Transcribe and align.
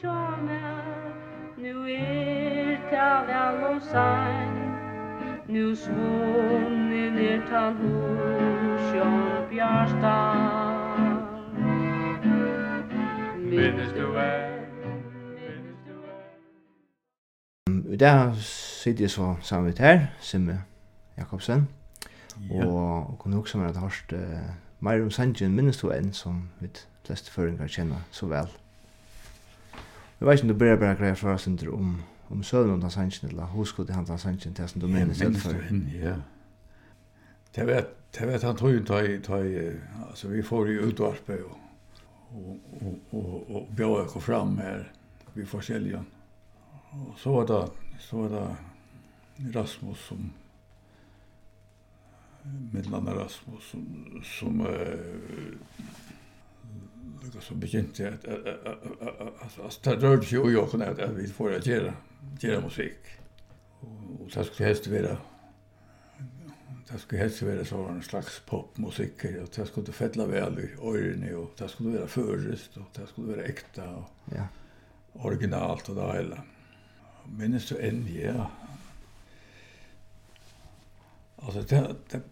stormar 0.00 1.12
Nu 1.56 1.84
er 1.88 2.76
ta 2.90 3.08
vel 3.28 3.64
og 3.64 3.82
sang 3.82 4.56
Nu 5.48 5.74
svunni 5.74 7.10
nirtan 7.10 7.76
husjon 7.76 9.48
bjarsta 9.50 10.16
Minnes 13.36 13.92
du 13.98 14.14
er 14.14 14.48
I 17.92 17.96
dag 17.96 18.36
sitter 18.36 19.04
jeg 19.04 19.10
så 19.10 19.34
sammen 19.40 19.66
med 19.66 19.78
her, 19.78 20.06
Simme 20.20 20.62
Jakobsen. 21.16 21.68
Ja. 22.50 22.66
Og, 22.66 23.10
og 23.10 23.18
kunne 23.18 23.36
også 23.36 23.58
være 23.58 23.68
at 23.68 23.74
jeg 23.74 23.80
har 23.80 23.88
hørt 23.88 24.12
uh, 24.12 24.54
mer 24.80 25.02
om 25.02 25.10
Sanjen 25.10 25.54
minnes 25.54 25.78
du 25.78 25.90
enn 25.90 26.12
som 26.12 26.48
vi 26.60 26.70
fleste 27.06 27.30
føringer 27.30 27.66
kjenner 27.66 28.06
så 28.10 28.26
vel. 28.26 28.48
Jeg 30.20 30.28
vet 30.28 30.34
ikke 30.34 30.44
om 30.44 30.48
du 30.48 30.58
bare 30.58 30.76
bare 30.76 30.96
greier 30.96 31.14
for 31.14 31.32
oss 31.32 31.46
om, 31.46 32.02
om 32.30 32.42
søvn 32.42 32.70
om 32.70 32.80
den 32.80 32.90
sannsyn, 32.90 33.28
eller 33.28 33.44
husk 33.54 33.76
til 33.76 33.94
han 33.94 34.04
den 34.04 34.18
sannsyn 34.18 34.54
til 34.54 34.68
som 34.68 34.80
du 34.80 34.86
mener 34.86 35.14
selv 35.14 35.36
for. 35.36 35.56
Ja, 35.96 36.14
det 37.56 37.66
vet, 37.66 37.94
det 38.18 38.28
vet 38.28 38.42
han 38.42 38.56
tog 38.56 38.86
ta 38.86 39.00
i, 39.00 39.18
ta 39.18 39.38
i, 39.42 39.70
altså 40.08 40.28
vi 40.28 40.42
får 40.42 40.68
i 40.68 40.78
utvarpe 40.78 41.38
og, 41.44 41.56
og, 42.34 42.60
og, 42.80 42.98
og, 43.12 43.50
og 43.56 43.70
bjør 43.76 44.04
oss 44.04 44.24
fram 44.24 44.58
her, 44.58 44.84
vi 45.34 45.46
får 45.46 45.60
selja. 45.60 46.02
Og 46.90 47.14
så 47.16 47.32
var 47.32 47.46
det, 47.46 47.62
så 47.98 48.16
var 48.16 48.28
det 48.28 49.56
Rasmus 49.56 49.98
som, 49.98 50.32
mittlandet 52.72 53.16
Rasmus 53.16 53.70
som, 53.70 53.86
som 54.24 54.60
uh, 54.60 55.56
lukka 57.22 57.40
så 57.40 57.54
begynte 57.54 58.02
jag 58.02 58.12
at 58.12 58.24
att 59.58 59.82
det 59.84 59.96
rørte 60.02 60.26
seg 60.26 60.40
och 60.40 60.52
jag 60.52 60.82
at 60.82 60.98
att 60.98 61.10
vi 61.10 61.26
får 61.26 61.54
att 61.54 61.66
göra 61.66 61.92
göra 62.40 62.60
musik. 62.60 62.98
og 63.80 64.30
det 64.34 64.46
skulle 64.46 64.68
helst 64.68 64.90
være 64.90 65.16
det 66.90 67.00
skulle 67.00 67.22
helst 67.22 67.42
være 67.42 67.64
så 67.64 67.86
en 67.86 68.02
slags 68.02 68.40
popmusikk 68.46 69.24
og 69.42 69.48
det 69.56 69.66
skulle 69.66 69.92
fälla 69.92 70.26
vel 70.26 70.58
i 70.58 70.68
öronen 70.78 71.36
og 71.36 71.54
det 71.58 71.70
skulle 71.70 71.98
være 71.98 72.08
førest 72.08 72.76
og 72.76 72.86
det 72.96 73.08
skulle 73.08 73.36
være 73.36 73.48
ekta 73.48 73.82
og 73.82 74.04
ja. 74.32 74.46
originalt 75.14 75.88
og 75.88 75.96
det 75.96 76.12
hele 76.16 76.40
minnes 77.26 77.68
du 77.68 77.76
enn 77.78 78.06
ja. 78.08 78.46
altså 81.38 81.62
det, 81.62 81.96
det 82.12 82.22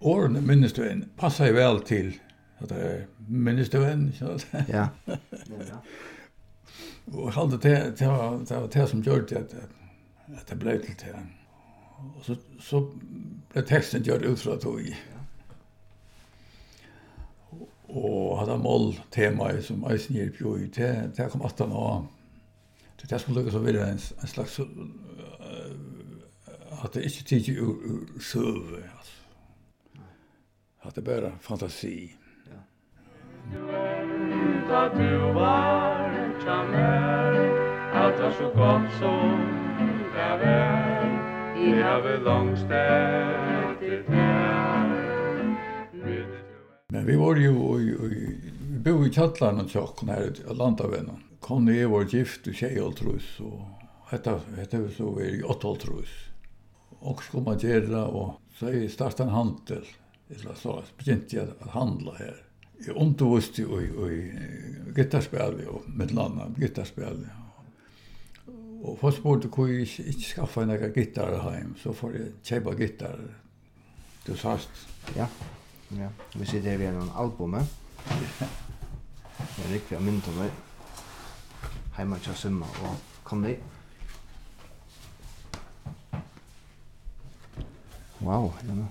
årene 0.00 0.40
minnes 0.40 0.72
du 0.72 0.82
enn 0.82 1.04
passer 1.16 1.46
ju 1.46 1.52
vel 1.52 1.80
til 1.80 2.14
at 2.62 2.68
det 2.70 2.82
er 2.86 3.00
minnes 3.28 3.68
du 3.68 3.80
enn, 3.82 4.08
ikke 4.12 4.36
sant? 4.38 4.46
Ja. 4.68 4.88
Og 7.12 7.26
jeg 7.26 7.34
halde 7.36 7.58
det, 7.60 7.98
det 7.98 8.08
var 8.08 8.38
det, 8.38 8.56
var 8.56 8.66
det 8.66 8.88
som 8.88 9.02
gjør 9.02 9.26
det, 9.26 9.36
at, 9.36 9.54
at 10.38 10.46
det 10.50 10.58
ble 10.58 10.78
til 10.78 10.96
det. 11.02 11.24
Og 12.16 12.24
så, 12.24 12.36
så 12.60 12.80
ble 13.52 13.64
teksten 13.68 14.04
gjort 14.06 14.24
ut 14.24 14.40
fra 14.40 14.56
tog. 14.60 14.80
Og 17.88 18.38
hadde 18.40 18.58
mål 18.58 18.94
tema 19.12 19.52
som 19.62 19.84
eisen 19.90 20.16
gir 20.16 20.32
på 20.38 20.56
i, 20.56 20.66
det, 20.66 21.12
det 21.16 21.30
kom 21.30 21.44
18 21.44 21.72
år. 21.72 22.06
Det 23.00 23.10
det 23.10 23.20
skulle 23.20 23.42
lukkes 23.42 23.58
å 23.58 23.62
være 23.62 23.84
en, 23.92 24.00
en 24.00 24.30
slags, 24.30 24.58
uh, 24.60 25.74
at 26.80 26.94
det 26.94 27.04
ikke 27.04 27.28
tidlig 27.28 27.58
ur, 27.60 27.76
ur 27.84 28.20
søve, 28.20 28.80
altså. 28.96 29.12
At 30.84 30.96
det 30.96 31.04
bare 31.04 31.32
fantasi. 31.40 31.96
Ja 32.10 32.23
Uta 33.52 34.88
du 34.96 35.18
var 35.18 36.34
chamer 36.44 37.34
Allt 37.92 38.20
var 38.20 38.30
så 38.30 38.44
gott 38.44 38.92
som 38.98 39.38
det 40.14 40.36
var 40.38 41.04
I 41.58 41.82
havet 41.82 42.22
långstätt 42.22 43.82
i 43.82 44.02
Men 46.88 47.06
vi 47.06 47.16
var 47.16 47.36
ju 47.36 47.50
i, 47.50 47.90
i, 48.14 48.40
vi 48.70 48.78
bo 48.78 49.06
i 49.06 49.10
kjallarna 49.10 49.62
och 49.62 49.70
tjocken 49.70 50.08
her 50.08 50.32
i 50.50 50.54
Landavännen. 50.54 51.16
Conny 51.40 51.78
är 51.78 51.86
vår 51.86 52.04
gift 52.04 52.46
och 52.46 52.54
tjej 52.54 52.80
och 52.80 52.96
trus 52.96 53.40
och 53.40 53.60
detta 54.10 54.40
hette 54.56 54.78
vi 54.78 54.94
så 54.94 55.18
är 55.18 55.24
i 55.24 55.42
åtta 55.42 55.68
och 55.68 55.80
trus. 55.80 56.08
Och 57.00 57.22
så 57.22 57.32
kom 57.32 57.52
jeg 57.52 57.60
till 57.60 57.94
och 57.94 58.34
så 58.58 58.88
startade 58.88 59.28
en 59.28 59.34
handel. 59.34 59.84
eller 60.28 60.54
så, 60.54 60.82
begynte 60.98 61.36
jeg 61.36 61.52
å 61.60 61.70
handla 61.74 62.16
her 62.18 62.43
jag 62.86 62.96
undervist 62.96 63.58
i 63.58 63.62
i 63.62 64.32
gitarrspel 64.96 65.66
och 65.68 65.82
med 65.88 66.10
landa 66.10 66.50
gitarrspel. 66.56 67.26
spurte 69.12 69.48
först 69.48 69.58
jeg 69.58 69.80
ikke, 69.80 70.02
ikke 70.04 70.20
skaffa 70.20 70.62
en 70.62 70.70
egen 70.70 70.92
gitarrer 70.92 71.50
hem 71.50 71.76
så 71.76 71.92
får 71.92 72.12
jeg 72.12 72.32
köpa 72.44 72.74
gitarrer. 72.74 73.34
Du 74.26 74.36
sast. 74.36 74.70
Ja. 75.16 75.26
Ja, 75.88 76.08
vi 76.34 76.46
sitter 76.46 76.70
her 76.70 76.78
ved 76.78 76.88
en 76.88 77.10
album. 77.16 77.54
Jeg 77.54 77.68
rikker 79.70 79.96
av 79.96 80.02
mynd 80.02 80.22
til 80.22 80.32
meg. 80.38 80.50
Heima 81.96 82.18
til 82.18 82.34
Simma 82.34 82.66
og 82.66 82.96
kom 83.24 83.44
dit. 83.44 83.60
Wow, 88.24 88.52
ja, 88.64 88.74
no. 88.74 88.88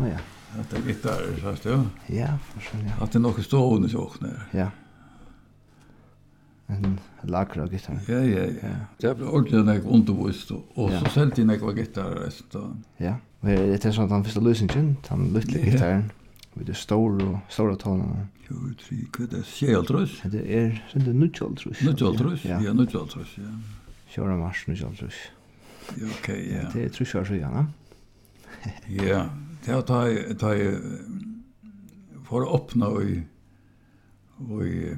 åkna, 0.00 0.08
ja. 0.08 0.60
Att 0.60 0.70
det 0.70 0.88
gitar, 0.88 1.40
sagt 1.42 1.62
du? 1.62 1.82
Ja, 2.06 2.38
förstås, 2.54 2.80
ja. 2.86 3.04
Att 3.04 3.12
det 3.12 3.18
nog 3.18 3.44
står 3.44 3.74
under 3.74 3.88
så 3.88 3.98
åkna, 3.98 4.28
ja. 4.50 4.70
En 6.66 7.00
lagra 7.22 7.66
gitar. 7.66 8.00
Ja, 8.08 8.14
ja, 8.14 8.44
ja. 8.62 8.68
Det 8.98 9.14
blev 9.14 9.28
ordentligt 9.28 9.64
när 9.64 9.74
jag 9.74 9.84
undervist, 9.84 10.50
och 10.50 10.90
så 10.90 11.04
säljde 11.10 11.40
jag 11.40 11.46
när 11.46 11.54
jag 11.54 11.60
var 11.60 11.72
gitar. 11.72 12.32
Ja, 12.96 13.16
men 13.40 13.56
det 13.56 13.84
är 13.84 13.92
så 13.92 14.02
att 14.02 14.10
han 14.10 14.24
första 14.24 14.40
lösningen, 14.40 14.96
han 15.08 15.32
lyfte 15.32 15.58
gitarren. 15.58 16.12
Vi 16.54 16.64
det 16.64 16.74
stora 16.74 17.28
och 17.28 17.38
stora 17.48 17.76
tonerna. 17.76 18.26
Jo, 18.48 18.56
tre, 18.74 18.96
hva 19.14 19.24
er 19.24 19.28
det? 19.30 19.42
Sjealtrus? 19.46 20.16
Det 20.32 20.40
er, 20.42 20.72
det 20.92 21.06
er 21.06 21.14
nudjaltrus. 21.14 21.82
Nudjaltrus, 21.86 22.44
ja, 22.44 22.58
nudjaltrus, 22.74 23.36
ja. 23.38 23.52
Kjøra 24.10 24.34
mars, 24.40 24.64
nudjaltrus. 24.66 25.20
Ja, 25.94 26.08
okej, 26.16 26.40
ja. 26.50 26.64
Det 26.74 26.82
er 26.84 26.90
trusjar 26.96 27.24
så 27.28 27.38
gjerne. 27.38 27.68
Ja, 28.90 29.22
Det 29.64 29.72
har 29.72 29.82
tagit 29.82 30.38
tagit 30.38 30.78
för 32.28 32.42
att 32.42 32.54
öppna 32.54 33.02
i 33.02 33.22
i 34.64 34.96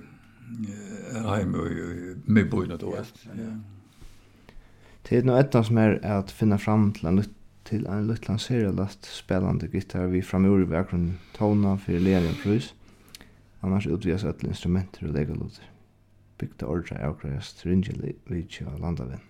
Erheim 1.14 1.54
och 1.54 2.30
med 2.30 2.50
bojna 2.50 2.76
då. 2.76 2.96
Ja. 3.36 3.58
Det 5.02 5.18
er 5.18 5.24
noe 5.26 5.40
ett 5.42 5.56
som 5.66 5.78
er 5.78 5.98
at 6.06 6.30
finna 6.30 6.56
fram 6.58 6.92
til 6.92 7.08
en 7.08 7.24
till 7.64 7.86
en 7.86 8.06
liten 8.06 8.38
serielast 8.38 9.04
spelande 9.04 9.66
gitar 9.66 10.06
vi 10.06 10.22
framöver 10.22 10.62
i 10.62 10.66
bakgrunden 10.66 11.18
tona 11.34 11.76
for 11.76 11.92
Lerian 11.92 12.34
Prus. 12.42 12.74
Annars 13.60 13.86
utvias 13.86 14.24
alla 14.24 14.48
instrumenter 14.48 15.06
og 15.06 15.12
legaloter. 15.12 15.72
bygda 16.42 16.66
ordra 16.66 17.08
avgräs 17.08 17.54
tringelig 17.54 18.14
vid 18.26 18.50
tjua 18.50 18.78
landavinn. 18.78 19.20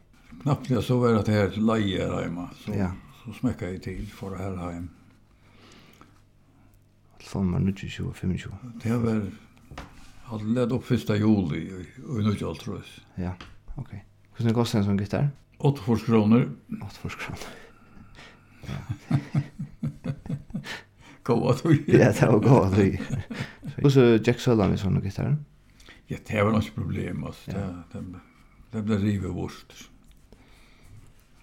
Knappt 0.42 0.70
jag 0.70 0.84
så 0.84 0.98
var 0.98 1.12
det 1.12 1.32
här 1.32 1.50
lejer 1.56 2.22
hemma. 2.22 2.50
Så, 2.64 2.72
ja. 2.74 2.92
så 3.24 3.32
smäckade 3.32 3.72
jag 3.72 3.82
till 3.82 4.06
för 4.06 4.30
det 4.30 4.36
här 4.36 4.56
hemma 4.56 4.88
til 7.22 7.30
sommar 7.30 7.62
25. 7.62 8.52
Det 8.82 8.90
har 8.90 9.00
var 9.02 9.22
hadde 10.32 10.54
lett 10.56 10.72
opp 10.72 10.90
1. 10.90 11.10
juli 11.20 11.66
og 11.72 12.20
i 12.20 12.24
1930. 12.24 13.02
Ja, 13.20 13.34
ok. 13.76 13.92
Hvordan 14.36 14.56
kostet 14.56 14.80
en 14.80 14.86
sånn 14.86 15.00
gitar? 15.00 15.28
8 15.62 15.98
kroner. 16.06 16.46
8 16.80 17.12
kroner. 17.12 17.50
Gåa 21.22 21.54
tog. 21.54 21.76
Ja, 21.86 22.10
det 22.10 22.28
var 22.32 22.40
gåa 22.42 22.70
tog. 22.72 22.96
Og 23.84 23.92
så 23.94 24.06
Jack 24.16 24.40
Sullivan 24.42 24.72
med 24.72 24.80
sånne 24.82 25.02
gitar. 25.04 25.36
Ja, 26.10 26.18
det 26.18 26.42
var 26.42 26.52
noe 26.54 26.74
problem, 26.74 27.24
altså. 27.28 27.52
Ja. 27.54 27.68
Det, 27.92 28.02
det, 28.14 28.22
det 28.72 28.84
ble 28.88 28.98
rivet 29.04 29.36
vårt. 29.36 29.76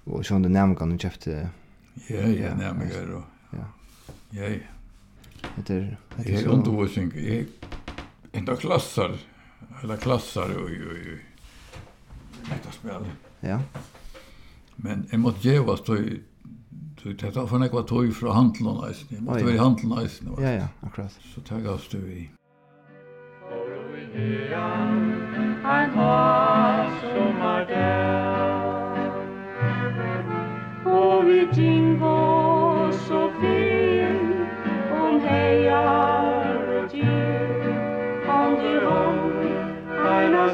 Og 0.10 0.26
sånn 0.26 0.44
det 0.44 0.52
nærmere 0.52 0.82
kan 0.82 0.92
du 0.92 0.98
kjøpte... 1.00 1.46
Ja, 2.10 2.26
ja, 2.26 2.56
nærmere. 2.58 3.24
Ja. 3.54 3.70
Ja, 4.34 4.52
ja. 4.58 4.79
Det 5.56 5.62
heter 5.62 5.98
heter 6.18 6.32
jag 6.32 6.54
undervisning 6.54 7.12
jag 7.16 7.46
inte 8.32 8.56
klassar 8.56 9.18
eller 9.84 9.98
klasser 9.98 10.58
och 10.58 10.64
och 10.64 10.70
och 10.70 12.50
detta 12.50 12.72
spel. 12.72 13.06
Ja. 13.40 13.60
Men 14.76 15.08
jag 15.12 15.20
måste 15.20 15.48
ge 15.48 15.60
vad 15.60 15.80
så 15.80 15.98
så 17.04 17.10
det 17.10 17.32
tar 17.32 17.48
för 17.48 17.58
några 17.58 17.84
tog 17.84 18.16
från 18.16 18.36
handeln 18.36 18.68
alltså. 18.68 19.06
Det 19.10 19.22
måste 19.22 19.44
vara 19.44 19.54
i 19.54 19.58
handeln 19.58 19.92
alltså. 19.92 20.24
Ja 20.38 20.52
ja, 20.52 20.68
akkurat. 20.82 21.20
Så 21.36 21.42
tar 21.42 21.60
jag 21.60 21.74
oss 21.74 21.88
du 21.92 21.98
i. 21.98 22.30
Ein 25.66 25.90
Haus 25.92 27.04
um 27.04 27.42
Ardell 27.42 28.70
O 30.86 31.22
vi 31.22 31.48
tingo 31.54 32.19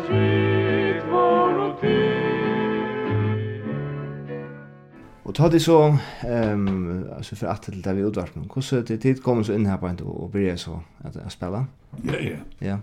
svit 0.04 1.06
var 1.12 1.60
og 1.66 1.86
Og 5.26 5.34
ta 5.36 5.48
det 5.50 5.62
så, 5.62 5.78
um, 5.90 7.06
altså 7.18 7.36
for 7.36 7.48
at 7.50 7.62
til 7.66 7.84
det 7.84 7.96
vi 7.98 8.04
utvarpen, 8.06 8.46
hvordan 8.46 8.86
til 8.86 9.00
tid 9.00 9.22
kom 9.26 9.44
så 9.44 9.56
inn 9.58 9.66
her 9.66 9.80
på 9.82 9.88
en 9.90 9.98
og 10.06 10.30
byrja 10.32 10.58
så 10.58 10.76
at 11.02 11.16
jeg 11.16 11.32
spela? 11.32 11.66
Ja, 12.06 12.20
ja. 12.22 12.38
Ja. 12.62 12.78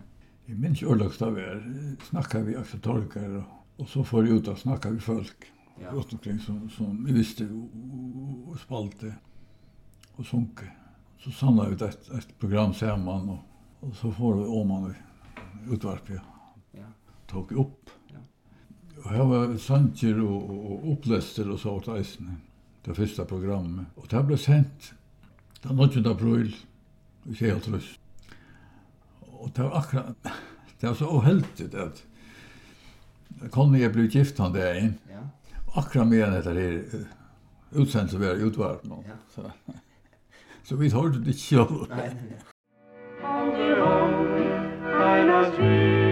Jeg 0.48 0.56
minns 0.58 0.82
jo 0.82 0.90
årlags 0.90 1.18
da 1.18 1.28
vi 1.30 1.40
er, 1.40 1.60
snakka 2.08 2.42
vi 2.42 2.56
akkurat 2.58 2.82
torkar, 2.82 3.36
og, 3.78 3.86
så 3.88 4.02
får 4.02 4.26
jeg 4.26 4.32
ut 4.32 4.48
og 4.48 4.58
snakka 4.58 4.90
vi 4.90 5.00
folk, 5.00 5.46
ja. 5.80 5.92
rundt 5.92 6.12
omkring 6.12 6.40
som, 6.40 6.70
som 6.70 6.98
vi 7.06 7.12
visste, 7.12 7.46
og, 8.48 8.58
spalte, 8.58 9.14
og 10.16 10.26
sunke. 10.26 10.66
Så 11.22 11.30
samla 11.30 11.68
vi 11.70 11.78
et, 11.78 12.10
et 12.18 12.34
program 12.40 12.74
saman, 12.74 13.28
og, 13.28 13.38
og 13.82 13.94
så 13.94 14.10
får 14.10 14.36
vi 14.42 14.50
åman 14.58 14.90
vi 14.90 15.74
utvarpen, 15.76 16.18
ja 16.18 16.31
tog 17.32 17.52
upp. 17.52 17.90
Og 19.02 19.10
her 19.10 19.24
var 19.26 19.56
sanger 19.58 20.20
og, 20.22 20.50
og, 20.50 20.90
opplester 20.92 21.48
og 21.50 21.58
sånt 21.58 21.88
eisene, 21.90 22.36
det 22.86 22.96
første 22.96 23.24
programmet. 23.26 23.86
Og 23.96 24.06
det 24.10 24.22
ble 24.28 24.38
sendt 24.38 24.92
den 25.62 25.80
8. 25.80 26.04
april 26.10 26.54
i 27.26 27.34
Kjeltrøs. 27.38 27.98
Og 29.42 29.50
det 29.56 29.64
var 29.64 29.78
akkurat, 29.80 30.32
det 30.80 30.88
var 30.88 30.94
så 30.98 31.10
uheldigt 31.10 31.74
at 31.74 32.04
Conny 33.50 33.80
jeg 33.80 33.92
ble 33.94 34.06
gift 34.10 34.38
han 34.38 34.54
der 34.54 34.78
inn. 34.78 34.94
Ja. 35.10 35.24
Akkurat 35.74 36.06
med 36.06 36.22
en 36.26 36.38
etter 36.38 36.58
her, 36.58 36.78
utsendt 37.72 38.12
som 38.12 38.20
vi 38.22 38.28
har 38.28 38.42
utvart 38.44 38.84
nå. 38.86 39.02
Ja. 39.08 39.18
Så, 39.34 39.50
så 40.64 40.76
vi 40.76 40.90
hörde 40.90 41.18
det 41.24 41.28
ikke 41.34 41.40
selv. 41.40 41.88
Nei, 41.90 42.14
nei, 42.14 42.26
nei. 45.58 46.11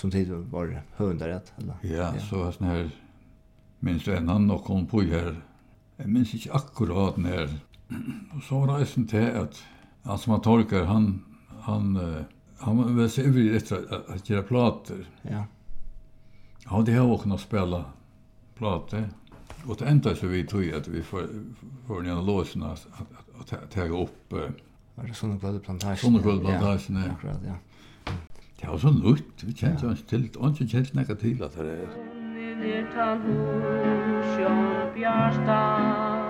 som 0.00 0.10
tid 0.10 0.30
var 0.30 0.82
hundrarätt 0.96 1.52
eller? 1.56 1.74
Ja, 1.82 1.90
ja. 1.90 2.20
så 2.20 2.52
sån 2.52 2.66
här 2.66 2.90
minst 3.78 4.08
en 4.08 4.28
annan 4.28 4.50
och 4.50 4.64
kom 4.64 4.86
på 4.86 5.00
här 5.00 5.42
jag 5.96 6.08
minns 6.08 6.34
inte 6.34 6.52
akkurat 6.52 7.16
när 7.16 7.48
och 8.36 8.42
så 8.48 8.66
var 8.66 8.78
det 8.78 8.86
sen 8.86 9.06
till 9.06 9.36
att 9.36 9.62
han 10.02 10.18
som 10.18 10.30
man 10.30 10.40
tolkar 10.40 10.84
han 10.84 11.24
han 11.60 11.96
han 12.58 12.96
var 12.96 13.08
så 13.08 13.20
ivrig 13.20 13.56
efter 13.56 13.76
att, 13.76 14.08
att 14.08 14.30
göra 14.30 14.42
plattor 14.42 15.06
ja. 15.22 15.44
Ja 16.64 16.82
det 16.86 16.92
har 16.92 17.12
också 17.12 17.28
något 17.28 17.40
spela 17.40 17.84
plattor 18.54 19.08
och 19.66 19.76
det 19.78 19.84
enda 19.84 20.16
så 20.16 20.26
vi 20.26 20.44
tror 20.46 20.76
att 20.76 20.88
vi 20.88 21.02
får 21.02 21.28
får 21.86 22.02
ner 22.02 22.22
låsen 22.22 22.62
att 22.62 22.86
att 23.40 23.70
ta 23.70 23.82
upp 23.82 24.32
var 24.94 25.04
det 25.06 25.14
såna 25.14 25.38
kvadratplantationer 25.38 25.96
Sånne 25.96 26.22
kvadratplantationer 26.22 27.16
ja, 27.22 27.30
ja. 27.46 27.54
Det 28.60 28.68
var 28.68 28.78
så 28.78 28.90
nytt, 28.92 29.46
vi 29.46 29.52
kjente 29.52 29.82
ja. 29.82 29.88
hans 29.88 30.02
til, 30.02 30.26
og 30.36 30.50
ikke 30.50 30.66
kjente 30.68 30.96
nekka 30.96 31.14
til 31.16 31.38
at 31.42 31.54
det 31.56 31.68
er. 31.72 31.92
Nirtan 32.60 33.22
hos 33.24 34.34
Jón 34.36 34.66
Bjarstad 34.94 36.20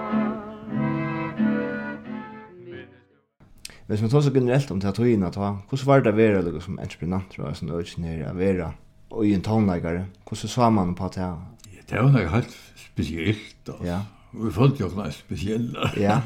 Hvis 3.87 4.01
man 4.01 4.11
tar 4.11 4.21
så 4.21 4.31
generelt 4.31 4.71
om 4.71 4.81
det 4.81 4.89
at 4.89 4.99
høyina, 4.99 5.31
hvordan 5.35 5.87
var 5.87 6.01
det 6.01 6.13
å 6.13 6.17
være 6.17 6.43
liksom, 6.45 6.61
som 6.61 6.79
entreprenant, 6.79 7.27
tror 7.33 7.49
og 7.49 7.57
sånn 7.59 7.73
øyne, 7.75 8.31
å 8.31 8.35
være 8.39 8.69
og 9.11 9.27
i 9.27 9.33
en 9.35 9.43
tonleikare, 9.43 10.05
hvordan 10.29 10.53
sa 10.53 10.69
man 10.71 10.95
på 10.95 11.09
det? 11.15 11.27
Ja, 11.27 11.83
det 11.91 11.99
var 11.99 12.13
noe 12.15 12.29
helt 12.31 12.55
spesielt, 12.79 13.65
altså. 13.67 13.83
Ja. 13.85 13.99
Vi 14.31 14.53
følte 14.55 14.85
jo 14.85 14.93
noe 14.95 15.11
spesielt. 15.11 15.75
Ja. 15.99 16.21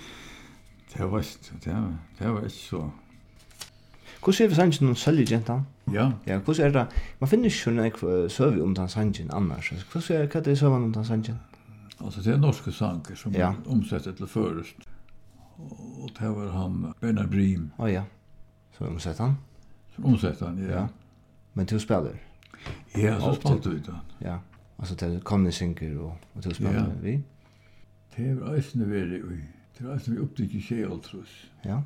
det 0.90 1.06
var, 1.12 1.22
det, 1.22 1.70
var, 1.70 1.94
det 2.18 2.34
var 2.34 2.50
ikke 2.50 2.56
så 2.56 2.82
Hvordan 4.24 4.44
er 4.44 4.48
vi 4.48 4.54
sannsyn 4.54 4.88
om 4.88 4.94
sølge 4.94 5.26
gentan? 5.26 5.66
Ja. 5.92 6.10
Ja, 6.26 6.38
hvordan 6.38 6.66
er 6.66 6.72
det? 6.72 6.86
Man 7.20 7.28
finner 7.28 7.48
ikke 7.48 7.70
noen 7.70 7.84
jeg 7.84 8.30
søve 8.30 8.62
om 8.62 8.74
den 8.74 8.88
sannsyn 8.88 9.30
annars. 9.32 9.70
Hvordan 9.92 10.16
er 10.16 10.26
det 10.26 10.60
hva 10.60 10.68
er 10.68 10.74
om 10.76 10.92
den 10.92 11.04
sannsyn? 11.04 11.38
Altså, 12.00 12.22
det 12.22 12.32
er 12.32 12.38
norske 12.40 12.72
sanker 12.72 13.14
som 13.14 13.32
ja. 13.32 13.52
omsetter 13.66 14.12
til 14.12 14.26
først. 14.26 14.88
Og 15.58 16.10
det 16.20 16.28
var 16.36 16.50
han 16.50 16.92
Bernard 17.00 17.30
Brim. 17.30 17.70
Å 17.78 17.84
oh, 17.84 17.92
ja. 17.92 18.04
Så 18.76 18.84
omsetter 18.84 19.24
han? 19.24 19.36
Som 19.94 20.06
omsetter 20.06 20.46
han, 20.46 20.58
ja. 20.58 20.70
ja. 20.70 20.86
Men 21.54 21.66
du 21.66 21.78
spiller? 21.78 22.16
Ja, 22.96 23.18
så 23.20 23.34
spalte 23.34 23.70
vi 23.70 23.78
den. 23.84 24.00
Ja. 24.20 24.38
Altså, 24.78 24.94
det 24.94 25.24
kom 25.24 25.44
ni 25.44 25.52
synker 25.52 25.96
og, 25.98 26.12
og 26.34 26.44
du 26.44 26.54
spiller 26.54 26.80
ja. 26.80 26.86
vi? 27.02 27.18
Det 28.16 28.40
var 28.40 28.56
eisne 28.56 28.88
veri, 28.88 29.20
det 29.78 29.86
var 29.86 29.94
eisne 29.94 30.16
vi 30.16 30.22
opptikk 30.24 30.54
i 30.54 30.60
tjei 30.60 30.80
Ja. 30.84 30.94
Ja 31.64 31.80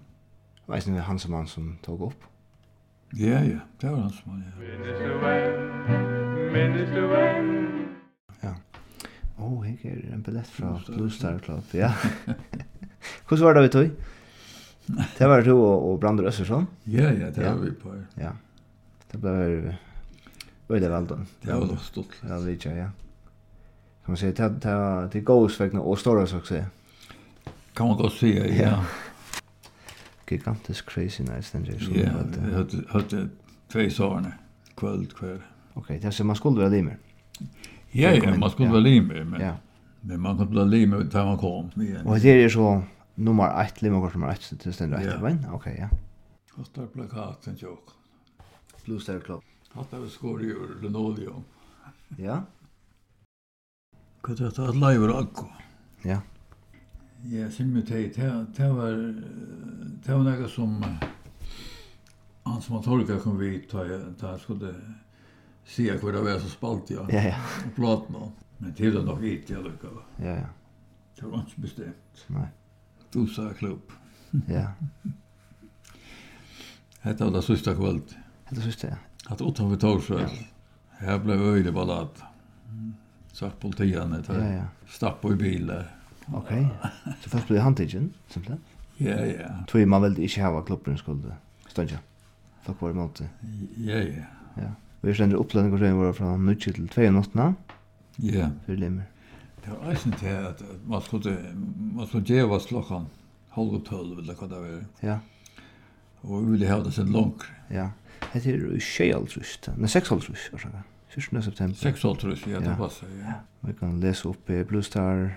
vet 0.67 0.87
ni 0.87 0.99
han 0.99 1.19
som 1.19 1.33
han 1.33 1.47
som 1.47 1.79
tog 1.83 2.01
upp. 2.01 2.25
Ja, 3.13 3.45
ja, 3.45 3.59
det 3.81 3.91
var 3.91 3.99
han 3.99 4.11
som 4.11 4.31
han, 4.31 4.45
ja. 4.47 4.61
Minnes 4.61 4.99
du 4.99 5.19
vem, 5.19 6.53
minnes 6.53 6.91
du 6.95 7.07
vem. 7.07 7.89
Ja. 8.41 8.55
Åh, 9.39 9.53
oh, 9.53 9.65
här 9.65 9.79
är 9.83 10.13
en 10.13 10.23
billett 10.23 10.49
från 10.49 10.83
Blue 10.89 11.11
Star 11.11 11.39
Club, 11.39 11.63
ja. 11.71 11.93
Hvordan 13.29 13.45
var 13.45 13.55
det 13.55 13.63
vi 13.63 13.69
tog? 13.69 13.91
Det 15.19 15.27
var 15.27 15.43
du 15.43 15.53
og, 15.53 15.93
og 15.93 16.01
Brander 16.01 16.27
Østersson? 16.29 16.67
Ja, 16.85 17.13
ja, 17.13 17.31
det 17.31 17.45
var 17.45 17.57
vi 17.57 17.71
på. 17.71 17.95
Ja. 18.15 18.33
Det 19.13 19.21
ble 19.21 19.33
blev 20.67 20.77
öde 20.77 20.89
välden. 20.89 21.27
Det 21.43 21.53
var 21.53 21.67
nog 21.67 21.81
stort. 21.81 22.15
Ja, 22.29 22.39
vi 22.39 22.59
tjej, 22.59 22.77
ja. 22.77 22.91
Kan 24.05 24.13
man 24.13 24.17
si, 24.17 24.27
det, 24.27 24.41
er 24.41 24.49
det, 24.49 25.09
det 25.13 25.19
är 25.19 25.23
gåsvägna 25.23 25.81
och 25.81 25.99
stora 25.99 26.27
succé. 26.27 26.65
Kan 27.75 27.89
man 27.89 27.97
gott 27.97 28.13
säga, 28.13 28.47
ja 28.47 28.85
gigantisk 30.27 30.91
crazy 30.91 31.23
nights 31.23 31.51
den 31.51 31.65
där. 31.65 31.89
Ja, 31.91 32.01
jag 32.01 32.59
hade 32.59 32.89
hade 32.89 33.29
två 33.73 33.91
såna 33.91 34.33
kvöld 34.77 35.17
kväll. 35.17 35.41
Okej, 35.75 35.99
det 36.03 36.13
så 36.13 36.25
man 36.25 36.37
skulle 36.37 36.61
väl 36.61 36.73
limer. 36.73 36.99
Ja, 37.91 38.11
ja, 38.11 38.37
man 38.37 38.51
skulle 38.51 38.73
väl 38.73 38.83
limer, 38.83 39.25
men 39.25 39.41
ja. 39.41 39.57
men 40.01 40.21
man 40.21 40.37
kunde 40.37 40.51
bli 40.51 40.79
limer 40.79 40.99
där 40.99 41.25
man 41.25 41.39
kom. 41.39 41.71
Och 42.05 42.19
det 42.21 42.45
är 42.45 42.49
så 42.49 42.83
nummer 43.15 43.63
1 43.63 43.83
limer 43.83 44.01
kort 44.01 44.15
nummer 44.15 44.31
1 44.31 44.61
till 44.61 44.73
den 44.73 44.91
rätta 44.91 45.21
Men 45.21 45.47
Okej, 45.53 45.77
ja. 45.81 45.89
Och 46.57 46.69
där 46.75 46.87
plakaten 46.87 47.57
jag. 47.61 47.79
Blue 48.85 49.01
Star 49.01 49.21
Club. 49.21 49.43
Att 49.73 49.91
det 49.91 49.99
var 49.99 50.07
skor 50.07 50.43
i 50.43 50.55
linoleum. 50.83 51.45
Ja. 52.19 52.43
Kutat 54.23 54.59
att 54.59 54.75
live 54.75 55.07
rock. 55.07 55.39
Ja. 56.03 56.21
Ja, 57.31 57.51
Simmetei, 57.51 58.13
det 58.57 58.69
var 58.69 59.15
det 60.07 60.15
var 60.15 60.23
något 60.25 60.51
som 60.51 60.85
han 62.43 62.63
som 62.63 62.75
har 62.75 62.83
tolkat 62.83 63.23
kom 63.23 63.39
vi 63.39 63.59
ta 63.59 63.85
ta 64.21 64.39
skulle 64.39 64.75
se 65.65 65.93
hur 65.93 66.13
det 66.13 66.21
var 66.21 66.39
så 66.39 66.49
spalt 66.49 66.91
ja. 66.91 67.07
Ja 67.11 67.23
ja. 67.23 67.37
Plåt 67.75 68.09
nå. 68.09 68.33
Men 68.59 68.75
det 68.77 68.91
var 68.91 69.03
nog 69.03 69.23
hit 69.25 69.51
jag 69.51 69.65
lucka. 69.65 69.87
Ja 70.17 70.27
ja. 70.27 70.47
Det 71.21 71.27
var 71.27 71.39
inte 71.39 71.61
bestämt. 71.61 72.25
Nej. 72.27 72.49
Du 73.13 73.27
sa 73.27 73.51
klubb. 73.59 73.93
ja. 74.49 74.73
Det 77.03 77.21
var 77.21 77.31
det 77.31 77.43
sista 77.43 77.75
kvällt. 77.75 78.17
Det 78.51 78.61
sista 78.61 78.89
ja. 78.89 78.97
Att 79.27 79.41
åtta 79.41 79.69
vi 79.69 79.77
tog 79.77 80.03
så. 80.03 80.21
Här 80.89 81.19
blev 81.19 81.43
öjlig 81.43 81.75
ballad. 81.75 82.09
Satt 83.33 83.61
politianet. 83.61 84.29
Ja 84.29 84.49
ja. 84.49 84.65
Stapp 84.89 85.25
i 85.25 85.35
bilar. 85.35 85.94
Ok, 86.33 86.53
Så 87.21 87.31
først 87.31 87.47
blir 87.47 87.61
handtigen, 87.61 88.15
simpelthen? 88.29 88.61
Ja, 89.01 89.25
ja. 89.25 89.49
Två 89.69 89.87
man 89.87 90.03
vel 90.03 90.19
ikke 90.19 90.41
hava 90.41 90.63
klubben 90.63 90.97
skulle. 90.97 91.35
Stanja. 91.69 91.99
Fuck 92.63 92.83
var 92.83 92.91
emot 92.91 93.19
det. 93.19 93.29
Ja, 93.77 93.99
ja. 93.99 94.25
Ja. 94.57 94.71
Vi 95.03 95.11
er 95.11 95.15
ständer 95.15 95.37
upplänningar 95.37 95.79
som 95.79 95.99
var 95.99 96.13
från 96.13 96.47
9 96.47 96.55
till 96.55 96.89
2 96.89 97.11
natten. 97.11 97.55
Ja. 98.17 98.51
Fyrir 98.67 98.77
lemmer. 98.77 99.03
Det 99.65 99.71
var 99.71 99.91
ju 99.91 99.99
inte 100.07 100.49
at 100.49 100.63
man 100.87 101.03
skulle 101.03 101.37
man 101.95 102.07
skulle 102.07 102.25
ge 102.25 102.43
vad 102.43 102.67
klockan 102.67 103.07
halv 103.49 103.81
12 103.81 104.19
eller 104.19 104.35
hva 104.35 104.47
det 104.47 104.61
var. 104.61 104.85
Ja. 105.01 105.19
Og 106.23 106.47
vi 106.47 106.51
ville 106.51 106.71
ha 106.71 106.83
det 106.83 106.93
sin 106.93 107.13
långt. 107.13 107.43
Ja. 107.71 107.91
Det 108.33 108.47
er 108.47 108.51
ju 108.51 108.81
skält 108.81 109.69
Nej, 109.77 109.89
6 109.89 110.09
halv 110.09 110.21
rust. 110.21 110.51
1. 111.17 111.45
september. 111.45 111.75
Seks 111.75 112.03
halv 112.03 112.39
ja, 112.47 112.61
det 112.61 112.77
passar. 112.77 113.09
Ja. 113.09 113.33
Vi 113.61 113.73
kan 113.73 114.01
läsa 114.01 114.29
upp 114.29 114.47
Blue 114.47 114.83
Star 114.83 115.35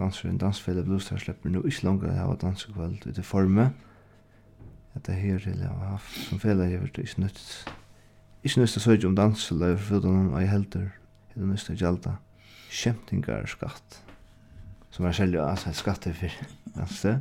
danseren 0.00 0.40
Dansfellet 0.40 0.86
Bluestar 0.88 1.20
slipper 1.20 1.52
nu 1.52 1.60
ikke 1.62 1.86
langt 1.86 2.06
å 2.08 2.14
ha 2.14 2.36
dansekveld 2.40 3.06
ut 3.06 3.20
i 3.20 3.26
forme. 3.26 3.70
At 4.96 5.06
det 5.06 5.18
her 5.20 5.38
til 5.38 5.60
jeg 5.60 5.68
har 5.68 5.94
haft 5.94 6.16
som 6.28 6.40
felet 6.42 6.72
jeg 6.72 6.82
vet 6.84 7.02
ikke 7.04 7.26
nytt. 7.26 7.44
Ikke 8.42 8.62
nytt 8.62 8.78
å 8.80 8.84
søke 8.86 9.08
om 9.08 9.18
danseløy 9.18 9.76
for 9.76 10.00
utan 10.00 10.32
ei 10.40 10.46
helter. 10.48 10.90
Det 11.30 11.42
er 11.42 11.50
nytt 11.52 11.72
å 11.72 11.78
gjelda. 11.78 12.16
Kjemtingar 12.70 13.48
skatt. 13.50 14.00
Som 14.90 15.06
er 15.06 15.14
selja 15.14 15.46
altså 15.46 15.74
skatter 15.76 16.16
for 16.16 16.34
danse. 16.74 17.18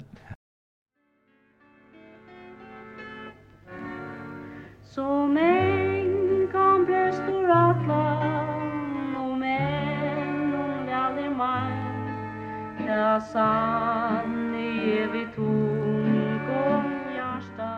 Som 4.89 5.38
en 5.38 6.48
kan 6.53 6.88
prestor 6.89 7.51
atlas 7.53 8.09
sann 13.31 14.55
i 14.55 14.69
evig 15.03 15.27
tung 15.35 16.49
om 16.55 16.89
hjärsta 17.13 17.69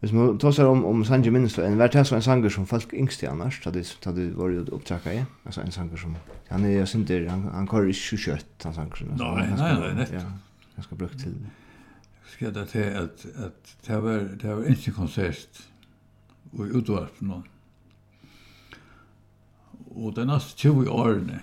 Hvis 0.00 0.12
man 0.12 0.38
tar 0.38 0.54
seg 0.54 0.66
om, 0.70 0.84
om 0.86 1.04
Sanji 1.04 1.30
minnes, 1.30 1.58
en 1.58 1.78
vart 1.78 1.94
här 1.94 2.14
en 2.14 2.22
sanger 2.22 2.48
som 2.48 2.66
folk 2.66 2.92
yngst 2.94 3.22
i 3.22 3.26
annars, 3.26 3.64
hade 3.64 3.80
det 3.80 4.32
jo 4.36 4.64
upptacka 4.70 5.12
i, 5.12 5.24
altså 5.44 5.60
en 5.60 5.72
sanger 5.72 5.96
som, 5.96 6.16
han 6.48 6.64
er 6.64 6.78
jo 6.78 6.86
syns 6.86 7.10
han, 7.10 7.48
han 7.54 7.66
kører 7.66 7.88
ikke 7.88 8.16
kjøtt, 8.16 8.64
han 8.64 8.74
sanger. 8.74 8.92
Altså, 9.10 9.24
nei, 9.24 9.46
nei, 9.46 9.56
nej, 9.56 9.80
nei, 9.80 9.94
nej. 9.94 10.06
Ja, 10.12 10.26
han 10.74 10.84
skal 10.84 10.96
bruke 10.96 11.18
til 11.18 11.32
det 11.32 11.50
skal 12.38 12.54
det 12.54 12.68
til 12.68 12.78
at, 12.78 13.26
at 13.36 13.76
det, 13.86 14.02
var, 14.02 14.18
det 14.42 14.56
var 14.56 14.62
ikke 14.62 14.92
konsert 14.92 15.68
og 16.52 16.66
i 16.66 16.70
utvarp 16.70 17.20
nå. 17.20 17.40
Og 19.90 20.12
de 20.16 20.26
neste 20.26 20.56
20 20.56 20.90
årene 20.90 21.40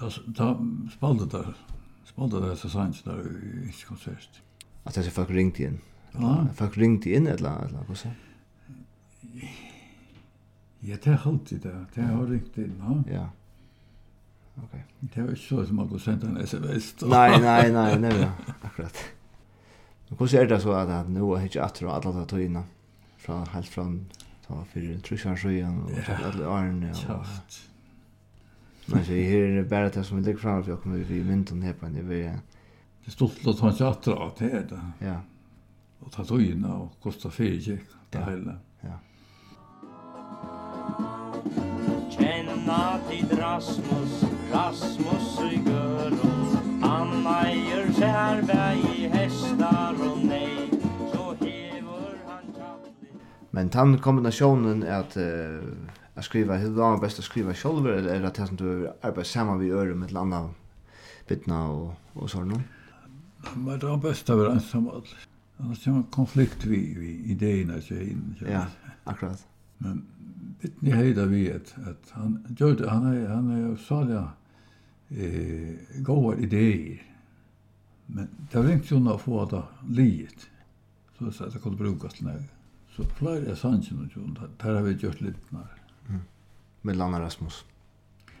Da, 0.00 0.08
da 0.26 0.48
spalte 0.90 1.26
der, 1.30 1.52
spalte 2.04 2.40
der 2.42 2.54
så 2.58 2.68
sant 2.68 3.02
der 3.06 3.20
i 3.68 3.74
konsert. 3.86 4.42
At 4.84 4.94
det 4.98 5.12
folk 5.14 5.30
ringte 5.30 5.68
inn? 5.68 5.78
Ja. 6.14 6.34
Folk 6.54 6.76
ringte 6.78 7.14
inn 7.14 7.26
et 7.26 7.38
eller 7.38 7.62
annet, 7.62 7.86
hva 7.88 7.96
sa? 7.98 8.10
Ja, 10.84 10.98
det 11.00 11.12
er 11.14 11.26
alltid 11.26 11.62
det. 11.64 11.74
Det 11.94 12.04
har 12.04 12.26
ringt 12.28 12.58
inn, 12.60 12.74
ja. 12.78 12.96
Ja. 13.14 13.24
Okay. 14.62 14.82
Det 15.00 15.22
var 15.22 15.30
ikke 15.30 15.42
så 15.42 15.64
som 15.66 15.76
man 15.76 15.88
kunne 15.88 16.00
sende 16.00 16.28
en 16.30 16.46
sms. 16.46 16.90
Nei, 17.10 17.38
nei, 17.42 17.70
nei, 17.74 17.88
nei, 17.98 18.12
ja, 18.20 18.30
akkurat. 18.62 19.00
Men 20.08 20.18
hvordan 20.18 20.42
er 20.42 20.50
det 20.52 20.60
så 20.62 20.74
at, 20.78 20.92
at 20.94 21.10
nå 21.10 21.30
er 21.34 21.46
ikke 21.48 21.62
atter 21.64 21.88
og 21.88 21.94
alle 21.96 22.12
tatt 22.18 22.34
togene? 22.34 22.64
Fra, 23.24 23.40
helt 23.54 23.70
fra, 23.72 23.86
ta 24.44 24.60
fyrir 24.74 25.00
trusjansøyen 25.06 25.80
og 25.86 26.12
alle 26.14 26.46
årene. 26.46 26.92
Ja, 26.92 27.16
ja. 27.22 27.72
Alltså 28.92 29.12
här 29.12 29.38
är 29.38 29.56
det 29.56 29.62
bara 29.62 29.88
det 29.88 30.04
som 30.04 30.22
ligger 30.22 30.38
framför 30.38 30.70
jag 30.70 30.82
kommer 30.82 30.96
vi 30.98 31.24
mynton 31.24 31.62
här 31.62 31.72
på 31.72 31.86
det 31.86 32.02
vi 32.02 32.32
det 33.04 33.10
stolt 33.10 33.42
då 33.44 33.56
han 33.60 33.72
chatta 33.72 34.14
att 34.14 34.36
det 34.36 34.50
är 34.50 34.66
det. 34.68 35.06
Ja. 35.06 35.20
Och 36.00 36.12
ta 36.12 36.24
tojna 36.24 36.74
och 36.74 37.00
kosta 37.02 37.30
fyrje 37.30 37.78
det 38.10 38.18
hela. 38.18 38.56
Ja. 38.80 38.98
Känna 42.10 42.98
till 43.10 43.38
Rasmus, 43.38 44.24
Rasmus 44.52 45.38
i 45.52 45.70
göror. 45.70 46.58
Han 46.82 47.26
ejer 47.46 47.92
kärberg 47.92 49.02
i 49.02 49.08
hästar 49.08 49.94
och 50.12 50.24
nej. 50.24 50.70
Så 51.12 51.44
hever 51.44 52.18
han 52.26 52.44
tjapplig. 52.56 53.10
Men 53.50 53.68
den 53.68 53.98
kombinationen 53.98 54.82
är 54.82 55.00
att 55.00 55.16
uh, 55.16 55.24
att 56.24 56.28
skriva 56.30 56.56
hur 56.56 56.70
var 56.70 56.98
bäst 57.00 57.18
att 57.18 57.24
skriva 57.24 57.54
själv 57.54 57.86
eller 57.86 58.14
är 58.14 58.20
det 58.20 58.46
som 58.46 58.56
du 58.56 58.88
arbetar 59.00 59.22
samman 59.22 59.58
vi 59.58 59.66
gör 59.66 59.94
med 59.94 60.12
landa 60.12 60.50
bitna 61.28 61.68
och 61.68 61.94
och 62.14 62.30
så 62.30 62.38
sådär 62.38 62.62
Men 63.54 63.78
det 63.78 63.86
var 63.86 63.96
bäst 63.96 64.30
att 64.30 64.36
vara 64.36 64.52
ensam 64.52 64.88
alls. 64.88 65.14
Annars 65.56 65.86
är 65.86 65.90
man 65.90 66.02
konflikt 66.02 66.64
vid, 66.64 66.98
vid 66.98 67.26
idéerna 67.30 67.80
sig 67.80 68.10
in. 68.10 68.34
Ja, 68.50 68.66
akkurat. 69.04 69.46
Men 69.78 70.06
bitni 70.60 70.90
heida 70.90 71.24
vi 71.24 71.52
at 71.52 71.74
at 71.86 72.10
han 72.10 72.56
gjorde, 72.58 72.90
han 72.90 73.14
er 73.14 73.28
han 73.28 73.50
er 73.50 73.72
är 73.72 73.76
saliga 73.76 74.28
eh, 75.10 76.02
goda 76.02 76.38
idéer. 76.38 77.02
Men 78.06 78.28
det 78.52 78.58
var 78.58 78.72
inte 78.72 78.88
sådana 78.88 79.14
att 79.14 79.20
få 79.20 79.44
det 79.44 79.62
livet. 79.88 80.50
Så 81.18 81.44
att 81.44 81.52
det 81.52 81.58
kunde 81.58 81.78
brukas 81.78 82.14
till 82.14 82.26
något. 82.26 82.50
Så 82.96 83.04
flera 83.04 83.56
sannsyn 83.56 84.04
och 84.06 84.12
sånt, 84.12 84.38
där 84.62 84.74
har 84.74 84.82
vi 84.82 84.92
gjort 84.92 85.20
lite 85.20 85.40
mer. 85.50 85.83
Mm. 86.08 86.20
Mellan 86.82 87.20
Rasmus. 87.20 87.66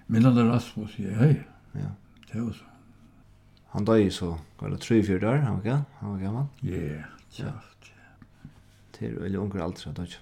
Mellan 0.06 0.50
Rasmus, 0.50 0.98
ja, 0.98 1.24
ja. 1.24 1.34
Ja. 1.74 1.90
Det 2.32 2.42
var 2.42 2.52
så. 2.52 2.64
Han 3.74 3.84
døde 3.84 4.10
så, 4.10 4.36
var 4.60 4.68
det 4.68 4.80
tre, 4.80 5.02
fire 5.02 5.28
år, 5.28 5.36
han 5.36 5.52
var 5.52 5.58
ikke? 5.58 5.84
Han 6.00 6.12
var 6.12 6.18
gammel? 6.18 6.44
Ja, 6.62 7.02
tjaft. 7.30 7.92
Det 8.94 9.08
er 9.08 9.20
veldig 9.20 9.38
unger 9.38 9.64
alt, 9.64 9.78
så 9.78 9.90
det 9.90 10.02
ikke. 10.02 10.20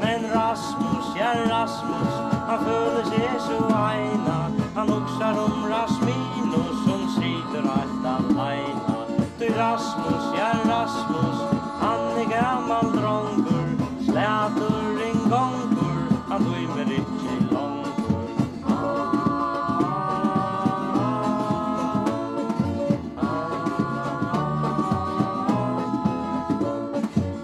Men 0.00 0.20
Rasmus, 0.34 1.06
ja 1.18 1.30
Rasmus, 1.52 2.14
han 2.48 2.58
føler 2.64 3.04
seg 3.10 3.36
så 3.46 3.58
eina 3.76 4.38
Han 4.74 4.88
huksar 4.88 5.38
om 5.44 5.64
Rasminus, 5.70 6.76
som 6.86 7.04
sitter 7.16 7.68
alt 7.76 8.06
alaina 8.14 8.96
Du 9.38 9.46
Rasmus, 9.60 10.24
ja 10.38 10.50
Rasmus, 10.64 11.33
gammal 12.44 12.86
drongur 12.96 13.68
Slætur 14.04 14.98
en 15.08 15.18
gongur 15.32 16.00
Han 16.28 16.42
døymer 16.44 16.90
ikkje 16.98 17.34
longur 17.54 17.94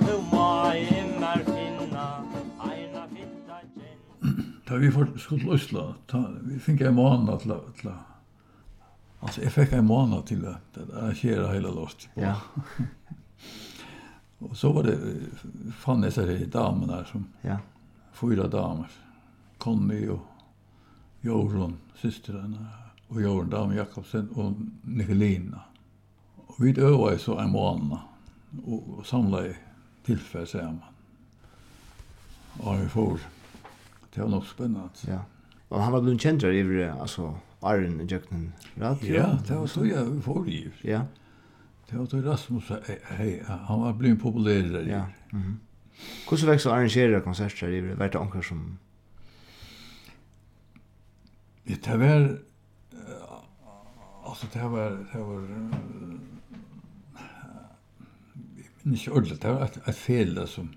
Nu 0.05 0.17
må 0.33 0.49
jeg 0.75 1.07
mer 1.23 1.41
finna 1.49 2.07
Eina 2.69 3.07
fitta 3.15 3.63
kjenn 3.73 4.45
Da 4.69 4.83
vi 4.85 4.93
får 4.99 5.17
skutt 5.17 5.49
løsla 5.49 5.89
Vi 6.45 6.61
fikk 6.69 6.85
en 6.91 7.01
måned 7.01 7.41
til 7.41 7.57
å 7.57 7.63
løsla. 7.65 7.97
Altså, 9.21 9.43
jeg 9.43 9.53
fikk 9.53 9.73
en 9.77 9.85
måned 9.85 10.27
til 10.27 10.39
månad 10.39 10.61
till 10.73 10.85
att 10.85 10.97
arrangera 10.97 11.53
hele 11.53 11.69
låst. 11.69 12.09
Ja. 12.15 12.37
Og 14.41 14.57
så 14.57 14.73
var 14.73 14.83
det 14.83 14.99
fann 15.79 16.03
jag 16.03 16.13
sig 16.13 16.47
damerna 16.47 17.05
som 17.05 17.25
ja. 17.43 17.59
fyra 18.13 18.49
damer. 18.49 18.89
Conny 19.59 20.09
og 20.09 20.21
Jorun, 21.21 21.77
systrarna 21.97 22.67
och 23.09 23.23
Jorun 23.23 23.51
Dam 23.51 23.77
Jakobsen 23.77 24.29
och 24.29 24.53
Nikolina. 24.83 25.61
Och 26.37 26.65
vi 26.65 26.81
övade 26.81 27.19
så 27.19 27.39
en 27.39 27.51
månad 27.51 27.99
och 28.67 29.47
i 29.47 29.55
tillfälle 30.05 30.47
sammen. 30.47 30.81
Og 32.59 32.81
vi 32.81 32.89
får. 32.89 33.19
Det 34.15 34.21
var 34.21 34.29
nok 34.29 34.47
spännande. 34.47 34.89
Ja. 35.07 35.19
Och 35.69 35.83
han 35.83 35.93
var 35.93 36.01
blitt 36.01 36.21
kjent 36.21 36.41
der 36.41 36.53
i 36.53 36.89
altså, 36.89 37.35
Arjen 37.61 38.01
i 38.01 38.05
Jöknen. 38.05 38.53
Ja, 38.75 38.97
det 39.47 39.55
var 39.55 39.67
så 39.67 39.87
jag 39.87 40.25
får 40.25 40.49
i. 40.49 40.71
Ja. 40.83 41.01
Det 41.91 41.97
var 41.99 42.07
då 42.07 42.21
Rasmus 42.21 42.65
hei, 43.05 43.43
han 43.47 43.81
var 43.81 43.93
blivit 43.93 44.23
populär 44.23 44.63
där. 44.63 44.87
Ja. 44.87 45.07
Mhm. 45.31 45.61
Hvordan 46.29 46.47
vekst 46.47 46.49
växer 46.49 46.71
arrangera 46.71 47.21
konserter 47.21 47.69
i 47.69 47.81
det 47.81 47.95
vart 47.95 48.15
ankar 48.15 48.43
som 48.43 48.79
Det 51.65 51.87
här 51.87 51.97
var 51.97 52.39
alltså 54.25 54.47
det 54.53 54.59
här 54.59 54.69
var 54.69 54.91
det 54.91 55.07
här 55.11 55.21
minns 58.83 59.09
inte 59.09 59.11
ordentligt 59.11 59.41
det 59.43 59.53
var 59.53 59.65
ett, 59.65 59.89
ett 59.89 59.97
fel 59.97 60.49
som 60.49 60.75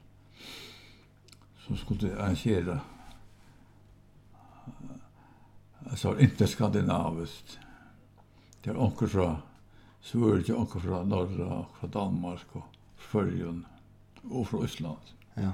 som 1.67 1.77
skulle 1.77 2.17
arrangera 2.17 2.79
alltså 5.89 6.19
inte 6.19 6.47
skandinaviskt 6.47 7.59
det 8.63 8.71
var 8.71 8.85
ankar 8.85 9.07
från 9.07 9.35
så 10.03 10.19
var 10.19 10.33
det 10.33 10.39
ikke 10.39 10.79
fra 10.83 11.03
Norra, 11.07 11.65
fra 11.79 11.87
Danmark 11.87 12.55
og 12.55 12.63
Førjen 12.95 13.65
og 14.23 14.47
fra 14.47 14.63
Østland. 14.63 15.13
Ja. 15.37 15.51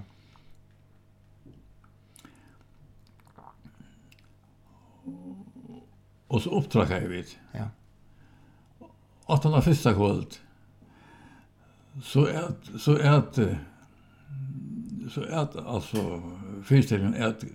Og 6.29 6.41
så 6.41 6.49
opptrakk 6.49 6.89
jeg 6.89 7.09
vidt. 7.09 7.35
Ja. 7.53 7.69
At 9.29 9.43
han 9.45 9.53
har 9.53 9.61
første 9.61 9.93
kvöld, 9.93 10.39
så 12.01 12.25
at, 12.25 12.81
så 12.81 12.97
at, 12.97 13.39
så 15.09 15.21
at, 15.21 15.55
altså, 15.65 16.21
fyrstillingen 16.63 17.13
at 17.13 17.45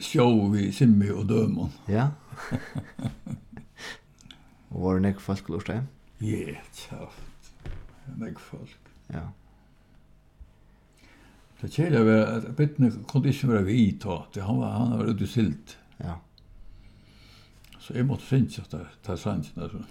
sjå 0.00 0.48
vi 0.48 0.72
simmi 0.72 1.10
og 1.10 1.28
dømon. 1.28 1.72
Ja. 1.88 2.08
Og 4.74 4.82
var 4.82 4.98
det 4.98 5.06
nek 5.06 5.22
folk 5.22 5.48
lort 5.48 5.70
det? 5.70 5.80
Ja, 6.24 6.58
tjaft. 6.74 7.50
Nek 8.18 8.40
folk. 8.42 8.90
Ja. 9.12 9.28
Det 11.60 11.70
kjære 11.72 12.02
var 12.04 12.30
at 12.34 12.48
bittne 12.58 12.90
kunne 13.08 13.30
ikke 13.30 13.48
være 13.52 13.66
vi 13.68 13.76
i 13.86 13.90
ta. 14.02 14.24
Han 14.42 14.58
var, 14.60 14.74
han 14.80 14.98
var 14.98 15.12
ute 15.14 15.24
i 15.24 15.30
silt. 15.30 15.76
Ja. 16.02 16.18
Så 17.78 17.94
jeg 17.94 18.08
måtte 18.08 18.26
finne 18.26 18.64
at 18.64 18.74
det 18.74 19.12
er 19.12 19.20
sannsyn, 19.20 19.62
altså. 19.62 19.84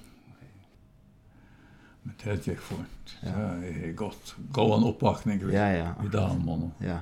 Men 2.03 2.15
det 2.19 2.31
er 2.33 2.39
ikke 2.51 2.67
fint. 2.67 3.17
Ja. 3.23 3.47
Det 3.63 3.73
er 3.87 3.93
godt. 3.95 4.35
Gå 4.53 4.65
en 4.75 4.87
oppvakning 4.89 5.45
vi, 5.45 5.53
ja, 5.55 5.69
ja. 5.71 5.91
i 6.03 6.11
dagen. 6.11 6.71
Ja. 6.83 6.99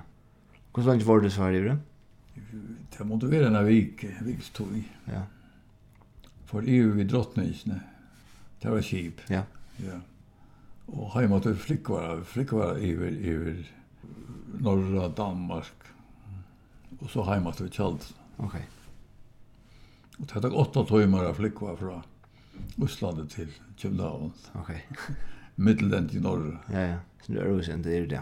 Hvordan 0.72 1.02
var 1.08 1.20
det 1.20 1.32
så 1.34 1.48
her 1.50 1.58
i 1.58 1.64
det? 1.66 1.80
Det 2.94 3.08
måtte 3.08 3.32
være 3.32 3.50
en 3.50 3.66
vik, 3.66 4.06
vikstog. 4.22 4.76
Ja. 5.08 5.14
Ja 5.14 5.24
for 6.52 6.68
EU 6.68 6.92
vi 6.92 7.04
drottningsne. 7.04 7.80
Det 8.62 8.70
var 8.70 8.82
skip. 8.82 9.22
Ja. 9.30 9.44
Ja. 9.78 10.00
Og 10.92 11.14
heima 11.16 11.40
til 11.40 11.56
flikkvara, 11.56 12.20
flikkvara 12.28 12.78
iver, 12.84 13.16
iver 13.16 13.62
norra 14.60 15.08
Danmark. 15.18 15.88
Og 17.00 17.10
så 17.10 17.24
heima 17.32 17.54
til 17.56 17.72
Kjald. 17.72 18.12
Ok. 18.38 18.58
Og 20.20 20.28
det 20.28 20.44
tok 20.44 20.58
åtta 20.66 20.84
tøymer 20.90 21.30
av 21.32 21.40
flikkvara 21.40 21.78
fra 21.80 22.02
Østlandet 22.84 23.32
til 23.32 23.54
København. 23.80 24.34
Ok. 24.60 24.76
Middelend 25.66 26.14
i 26.14 26.20
norra. 26.20 26.60
Ja, 26.70 26.86
ja. 26.92 27.00
Så 27.24 27.34
det 27.34 27.42
er 27.42 27.50
jo 27.50 27.60
det 27.62 27.98
er 27.98 28.08
det. 28.08 28.22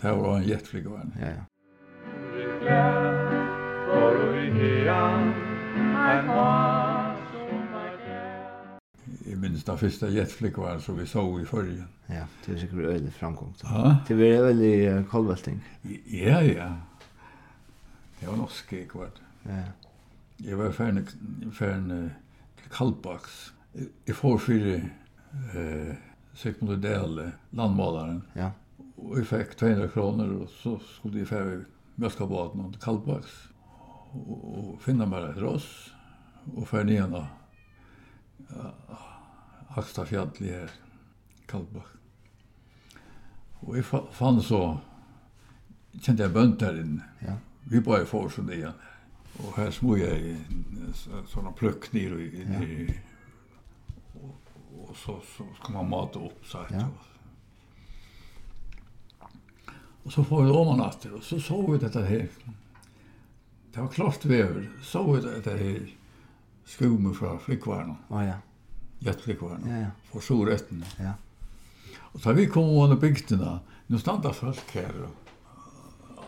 Det 0.00 0.16
var 0.22 0.38
en 0.38 0.48
jetflikkvara. 0.48 1.06
Ja, 1.20 1.28
ja. 1.28 1.44
Ja, 2.64 2.84
for 3.84 4.32
vi 4.32 4.50
her, 4.56 4.88
ein 5.94 6.83
minst 9.44 9.66
det 9.66 9.76
första 9.76 10.08
jetflygvar 10.08 10.78
som 10.78 10.96
vi 10.98 11.06
så 11.06 11.40
i 11.40 11.44
förrgen. 11.44 11.84
Ja, 12.06 12.26
det 12.46 12.52
var 12.52 12.58
säkert 12.58 12.78
öjlig 12.78 13.12
framgång. 13.12 13.54
Ja. 13.62 13.96
Det 14.08 14.14
var 14.14 14.22
öjlig 14.22 14.88
uh, 14.88 15.04
kolvälting. 15.04 15.60
Ja, 16.06 16.42
ja. 16.42 16.76
Det 18.20 18.26
var 18.26 18.36
norsk 18.36 18.72
i 18.72 18.86
kvart. 18.86 19.20
Ja. 19.42 19.62
Jeg 20.36 20.56
var 20.56 20.72
färn, 20.72 21.06
färn 21.52 21.88
til 21.88 22.10
till 22.62 22.70
Kallbaks. 22.70 23.52
I 24.06 24.12
får 24.12 24.38
fyra 24.38 24.74
eh, 25.54 25.94
Sigmund 26.34 26.72
Udell, 26.72 27.30
landmålaren. 27.50 28.22
Ja. 28.34 28.50
Og 28.96 29.18
jeg 29.18 29.26
fikk 29.26 29.56
200 29.56 29.88
kroner, 29.88 30.32
og 30.40 30.48
så 30.48 30.78
skulle 30.96 31.18
jeg 31.18 31.28
färg 31.28 31.64
mjölkabaten 31.96 32.62
til 32.62 32.72
till 32.72 32.82
Kallbaks. 32.82 33.48
Og, 34.12 34.58
och 34.58 34.82
finna 34.82 35.06
mig 35.06 35.30
ett 35.30 35.42
ross 35.42 35.94
og 36.56 36.68
färg 36.68 36.84
ner 36.84 37.26
Ja, 38.48 38.74
Haksta 39.74 40.04
fjalli 40.06 40.52
her, 40.52 40.70
Kallbakk. 41.50 41.90
Og 43.64 43.76
jeg 43.78 43.84
fann 44.12 44.42
så, 44.44 44.60
kjente 45.96 46.22
jeg 46.26 46.34
bønt 46.34 46.60
der 46.60 46.76
inne. 46.82 47.06
Ja. 47.24 47.38
Vi 47.70 47.80
bare 47.80 48.04
får 48.08 48.28
sånn 48.34 48.52
igjen. 48.52 48.76
Og 49.40 49.56
her 49.56 49.70
små 49.74 49.96
jeg 49.98 50.36
sånne 51.30 51.52
pløkk 51.58 51.88
ned 51.94 52.12
og 52.14 52.20
inn 52.22 52.52
i, 52.60 52.94
og, 54.20 54.52
og 54.84 54.92
så, 55.00 55.16
så 55.32 55.46
skal 55.58 55.74
man 55.78 55.90
mate 55.90 56.22
opp, 56.22 56.44
sa 56.46 56.62
jeg. 56.68 56.84
Ja. 56.84 56.88
Og 60.04 60.12
så 60.12 60.22
får 60.28 60.42
vi 60.44 60.50
det 60.50 60.56
om 60.60 60.76
natter, 60.78 61.16
og 61.16 61.24
så 61.24 61.40
så 61.40 61.58
vi 61.64 61.80
dette 61.80 62.04
her. 62.04 62.28
Det 63.72 63.80
var 63.80 63.88
klart 63.90 64.24
vever, 64.28 64.68
så 64.82 65.02
vi 65.08 65.20
dette 65.24 65.56
her 65.58 65.86
skummer 66.68 67.16
fra 67.16 67.38
flikkvarna. 67.40 67.96
Ah, 68.10 68.26
ja. 68.28 68.36
Gjettlik 69.00 69.42
var. 69.42 69.58
Ja, 69.66 69.80
ja. 69.86 69.90
For 70.12 70.24
så 70.24 70.38
røttene. 70.46 70.86
Ja. 70.98 71.16
Og 72.14 72.20
så 72.22 72.32
vi 72.32 72.46
kom 72.46 72.70
under 72.78 72.96
bygdene, 73.00 73.58
nå 73.90 73.98
standa 73.98 74.30
folk 74.32 74.70
her, 74.76 74.92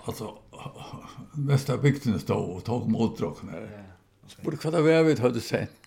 altså, 0.06 0.32
mest 1.36 1.70
av 1.70 1.82
bygdene 1.84 2.18
stod 2.20 2.56
og 2.56 2.64
tog 2.66 2.88
motdrokken 2.90 3.54
her. 3.54 3.68
Ja. 3.70 3.84
Spurte 4.26 4.66
hva 4.66 4.74
det 4.74 4.82
var 4.86 5.06
vi 5.06 5.18
hadde 5.22 5.44
sett. 5.44 5.82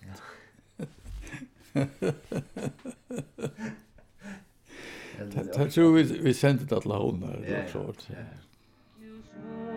Ja. 5.20 5.44
Det 5.54 5.66
tror 5.72 5.92
vi, 5.92 6.02
vi 6.02 6.32
sendte 6.34 6.64
det 6.64 6.82
til 6.82 6.92
hon 6.96 7.22
her. 7.22 7.42
Ja, 7.44 7.58
ja. 7.58 7.68
så 7.68 7.78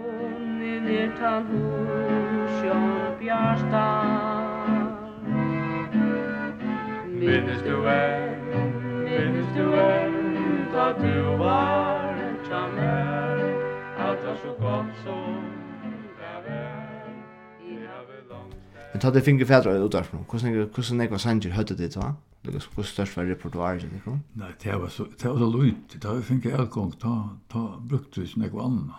hon 0.08 0.62
i 0.64 0.80
nertan 0.80 1.52
hos 1.52 2.62
Sjön 2.62 3.20
Bjarstan 3.20 4.53
Minnes 7.24 7.64
du 7.64 7.90
än, 7.90 8.40
minnes 9.04 9.56
du 9.56 9.74
än 9.74 10.14
da 10.74 10.94
du 10.94 11.38
var 11.38 12.16
tja 12.50 12.68
mer 12.76 13.38
Allt 13.98 14.26
var 14.26 14.36
så 14.36 14.48
godt 14.60 14.98
som 15.04 15.44
det 16.20 16.36
var 18.30 18.44
Men 18.94 19.02
ta 19.02 19.12
det 19.12 19.24
finger 19.24 19.46
fædra 19.46 19.72
i 19.72 19.80
udarfen, 19.80 20.20
hvordan 20.28 21.02
jeg 21.02 21.12
var 21.12 21.18
sanger 21.18 21.52
høyde 21.52 21.78
det 21.78 21.96
da? 21.96 22.12
Lukas, 22.44 22.66
hvor 22.66 22.84
størst 22.84 23.18
var 23.18 23.24
repertoaret 23.24 23.82
det 23.82 24.04
kom? 24.04 24.20
Nei, 24.36 24.52
det 24.64 24.82
var 24.82 24.88
så, 24.88 25.04
det 25.04 25.30
var 25.30 25.38
så 25.38 25.58
lurt, 25.58 25.94
det 25.94 26.04
var 26.04 26.22
finger 26.22 26.60
elgång, 26.60 27.00
ta, 27.00 27.30
ta, 27.50 27.60
brukte 27.90 28.22
vi 28.22 28.28
som 28.28 28.42
jeg 28.42 28.52
anna. 28.60 28.94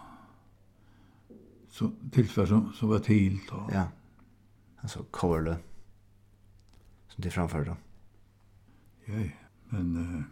Så 1.70 1.90
tilfell 2.12 2.46
som, 2.46 2.72
som 2.74 2.88
var 2.88 2.98
til, 2.98 3.40
ta. 3.48 3.56
Ja, 3.72 3.84
altså 4.82 4.98
coverle, 5.12 5.56
som 7.08 7.22
det 7.22 7.32
framførte. 7.32 7.70
Ja. 7.70 7.93
Ja, 9.08 9.18
ja. 9.20 9.30
Men, 9.74 9.96
uh, 9.96 10.22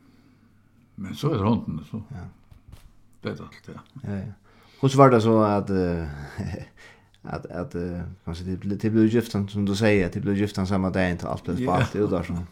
men 0.97 1.15
så 1.19 1.33
er 1.33 1.41
det 1.41 1.47
hånden, 1.47 1.81
så. 1.89 2.03
Ja. 2.13 2.27
Det 3.23 3.33
er 3.33 3.45
alt, 3.45 3.69
ja. 3.69 3.81
Ja, 4.05 4.17
ja. 4.17 4.33
Hvordan 4.81 4.99
var 4.99 5.11
det 5.11 5.23
så 5.23 5.35
at, 5.47 5.71
uh, 5.71 6.55
at, 7.35 7.47
at 7.47 7.75
uh, 7.75 8.01
kanskje 8.25 8.47
det, 8.51 8.81
det 8.83 8.93
ble 8.95 9.07
giften, 9.11 9.47
som 9.49 9.67
du 9.67 9.75
sier, 9.79 10.11
det 10.11 10.23
ble 10.25 10.35
giften 10.39 10.67
samme 10.67 10.91
dagen 10.95 11.21
til 11.21 11.31
alt 11.31 11.47
ble 11.47 11.57
spalt 11.61 11.97
ut 11.99 12.11
der, 12.11 12.29
sånn. 12.29 12.45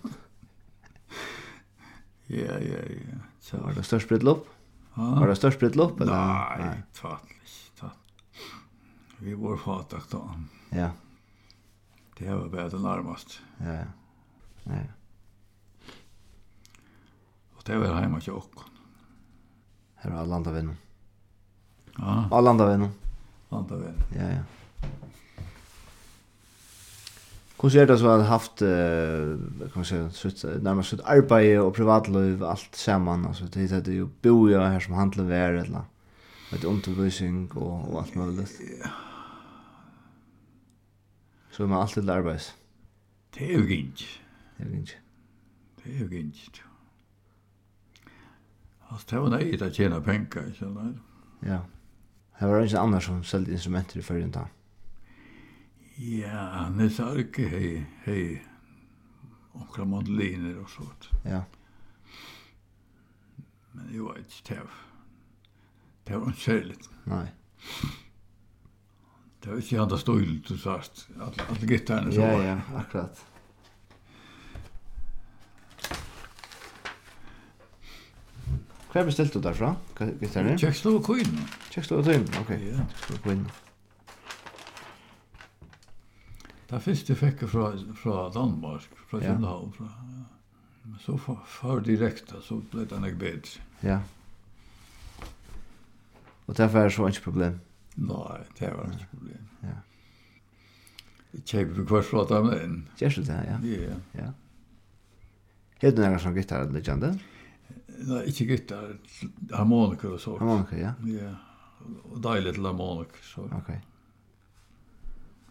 ja, 2.41 2.59
ja, 2.63 2.85
ja. 2.87 3.21
Så. 3.41 3.59
Var 3.59 3.75
det 3.75 3.87
størst 3.89 4.11
brittlopp? 4.11 4.47
Ah. 4.95 5.17
Var 5.23 5.31
det 5.33 5.39
størst 5.41 5.59
brittlopp? 5.63 6.01
Nei, 6.07 6.75
tattelig, 6.95 7.59
tatt. 7.81 7.99
Vi 9.21 9.35
var 9.39 9.59
fatak 9.61 10.07
da. 10.13 10.23
Ja. 10.77 10.93
Det 12.21 12.29
var 12.29 12.49
bare 12.53 12.71
det 12.71 12.81
nærmest. 12.85 13.41
Ja, 13.65 13.81
ja. 13.81 13.91
Ja, 14.67 14.81
ja. 14.85 15.00
Og 17.61 17.67
det 17.67 17.77
var 17.81 17.99
heima 18.01 18.21
til 18.25 18.39
okkon. 18.39 18.69
Her 20.01 20.15
var 20.15 20.25
landa 20.25 20.53
vinnum. 20.55 20.77
Ja. 21.99 22.15
Ah. 22.33 22.41
landa 22.45 22.65
vinnum. 22.71 22.95
Landa 23.53 23.77
vinnum. 23.77 24.07
Ja, 24.17 24.29
ja. 24.29 24.43
Hvordan 27.61 27.83
er 27.83 27.87
det 27.87 27.99
så 28.01 28.09
at 28.09 28.25
haft, 28.25 28.59
kan 28.59 29.73
man 29.75 29.85
säga, 29.85 30.09
sitt, 30.11 30.45
nærmest 30.63 30.91
sitt 30.91 31.01
arbeid 31.05 31.59
og 31.59 31.75
privatliv, 31.75 32.43
alt 32.43 32.77
saman, 32.77 33.27
altså, 33.27 33.45
det 33.45 33.89
er 33.89 33.93
jo 33.93 34.09
boja 34.23 34.69
her 34.69 34.79
som 34.79 34.95
handler 34.95 35.25
vær, 35.25 35.61
eller, 35.61 35.85
et 36.53 36.65
undervisning 36.65 37.57
og, 37.57 37.93
og 37.93 38.03
alt 38.03 38.17
mulig. 38.17 38.47
Ja. 38.81 38.89
Så 41.51 41.63
er 41.63 41.67
man 41.67 41.81
alltid 41.81 42.03
til 42.03 42.11
arbeids. 42.11 42.57
Det 43.35 43.51
er 43.51 43.59
jo 43.59 43.67
gint. 43.67 44.23
Det 44.59 44.67
er 44.67 44.71
jo 44.71 44.77
gint. 44.77 44.99
Det 45.85 45.95
er 45.95 45.99
jo 45.99 46.09
gint. 46.09 46.70
Alltså 48.91 49.07
det 49.11 49.21
var 49.21 49.31
nej 49.31 49.63
att 49.63 49.75
tjäna 49.75 50.01
pengar 50.01 50.55
så 50.59 50.65
där. 50.65 50.99
Ja. 51.41 51.61
Det 52.39 52.47
var 52.47 52.63
inte 52.63 52.81
annars 52.81 53.07
som 53.07 53.25
sålde 53.25 53.53
instrumenter 53.53 53.99
i 53.99 54.03
förrän 54.03 54.31
då? 54.31 54.49
Ja, 55.97 56.69
Nils 56.69 57.01
Arke 57.01 57.43
inte 57.43 57.57
hej 57.57 57.87
hej. 58.05 58.47
Och 59.53 59.75
kramandliner 59.75 60.59
och 60.59 60.71
sånt. 60.71 61.09
Ja. 61.25 61.43
Men 63.73 63.93
det 63.93 64.01
var 64.01 64.19
inte 64.19 64.43
täv. 64.45 64.71
Det 66.05 66.17
var 66.17 66.27
inte 66.27 66.41
särligt. 66.41 66.91
Nej. 67.05 67.35
Det 69.41 69.51
var 69.51 69.57
inte 69.57 69.83
andra 69.83 69.99
stöjligt, 69.99 70.49
du 70.49 70.59
sagt. 70.59 71.09
Alla, 71.21 71.33
alla 71.49 71.59
gitarrna 71.59 72.13
så 72.13 72.21
var 72.21 72.27
Ja, 72.27 72.43
ja, 72.43 72.77
akkurat. 72.77 73.27
Hva 78.91 79.05
bestilte 79.07 79.39
du 79.39 79.45
derfra? 79.45 79.75
Gitarren? 80.19 80.57
Kjøkstå 80.59 80.97
og 80.99 81.05
kvinn. 81.07 81.29
Queen. 81.31 81.51
Kjøkstå 81.71 81.99
og 82.01 82.09
Queen, 82.09 82.25
ok. 82.41 82.49
Ja. 82.51 82.87
Kjøkstå 82.91 83.15
og 83.15 83.23
Queen. 83.27 83.45
Det 86.71 86.83
første 86.83 87.13
jeg 87.13 87.19
fikk 87.19 87.45
fra, 87.51 87.69
fra 88.03 88.17
Danmark, 88.35 88.99
fra 89.11 89.23
ja. 89.23 89.31
København. 89.31 89.73
Fra, 89.79 89.87
ja. 90.11 90.99
Så 91.05 91.17
far, 91.23 91.39
far 91.47 91.79
direkte, 91.87 92.43
så 92.43 92.59
ble 92.73 92.89
det 92.91 93.01
nok 93.01 93.19
bedre. 93.19 93.63
Ja. 93.87 94.01
Og 96.47 96.57
derfor 96.59 96.79
er 96.79 96.91
det 96.91 96.93
så 96.99 97.07
ikke 97.07 97.29
problem? 97.31 97.61
Nei, 97.97 98.43
det 98.59 98.75
var 98.75 98.91
ikke 98.91 99.11
problem. 99.15 99.49
Ja. 99.63 99.81
Jeg 101.35 101.47
kjøper 101.47 101.83
hver 101.83 102.07
fra 102.11 102.29
dem 102.35 102.55
inn. 102.59 102.79
Kjøkstå 102.99 103.29
det, 103.31 103.43
ja. 103.47 103.59
Ja. 103.71 103.99
ja. 104.19 104.31
Hedden 105.81 106.05
er 106.05 106.17
en 106.17 106.25
sånn 106.27 106.35
gitarren, 106.35 106.75
legende? 106.75 107.15
Ja. 107.15 107.37
Nei, 108.01 108.25
ikke 108.31 108.47
gitar, 108.49 108.95
harmonika 109.53 110.09
og 110.09 110.21
sånt. 110.21 110.41
Harmonika, 110.41 110.77
ja? 110.79 110.93
Ja, 111.09 111.35
og 112.13 112.21
deilig 112.25 112.55
til 112.57 112.69
harmonika, 112.69 113.23
så. 113.25 113.47
Ok. 113.57 113.71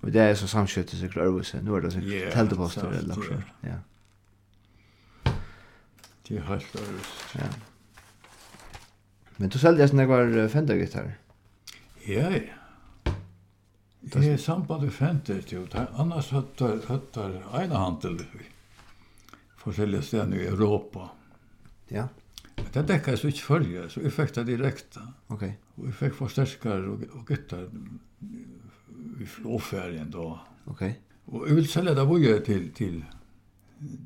Og 0.02 0.14
det 0.16 0.22
er 0.24 0.36
så 0.40 0.48
samskjøttet 0.48 1.00
sikkert 1.00 1.26
Ørvise, 1.26 1.62
nå 1.62 1.76
er 1.76 1.86
det 1.86 1.94
sikkert 1.94 2.14
yeah, 2.16 2.30
telteposter 2.34 2.88
eller 2.88 3.10
laksjør, 3.14 3.42
ja. 3.68 3.80
Det 6.28 6.38
er 6.38 6.46
helt 6.48 6.78
Ørvise. 6.82 7.42
Ja. 7.42 7.50
Men 9.40 9.52
du 9.52 9.60
selgte 9.60 9.84
jeg 9.84 9.92
sånn 9.92 10.08
var 10.10 10.32
Fender-gitar? 10.52 11.12
Ja, 12.08 12.30
ja. 12.34 12.56
Det 14.10 14.24
er 14.26 14.40
samband 14.42 14.88
med 14.88 14.94
Fender, 14.96 15.44
jo. 15.52 15.66
Annars 15.76 16.32
høtter, 16.34 16.80
høtter 16.88 17.36
ene 17.60 17.78
handel 17.78 18.18
forskjellige 19.60 20.08
steder 20.08 20.40
i 20.40 20.48
Europa. 20.48 21.10
Ja. 21.92 22.08
Ja 22.08 22.08
Det 22.74 22.84
dekka 22.88 23.16
så 23.18 23.28
ikke 23.32 23.46
følge, 23.46 23.86
så 23.90 24.02
jeg 24.04 24.14
fikk 24.14 24.36
det 24.36 24.46
direkte. 24.52 25.02
Ok. 25.34 25.44
Og 25.78 25.86
jeg 25.88 25.96
fikk 26.00 26.18
forsterkar 26.20 26.86
og, 26.92 27.06
og 27.18 27.24
gittar 27.28 27.66
i 29.20 29.26
flåferien 29.26 30.12
da. 30.14 30.28
Ok. 30.70 30.84
Og 31.34 31.48
jeg 31.48 31.58
vil 31.58 31.70
selge 31.70 31.96
det 31.98 32.06
boje 32.08 32.36
til, 32.46 32.70
til, 32.78 33.02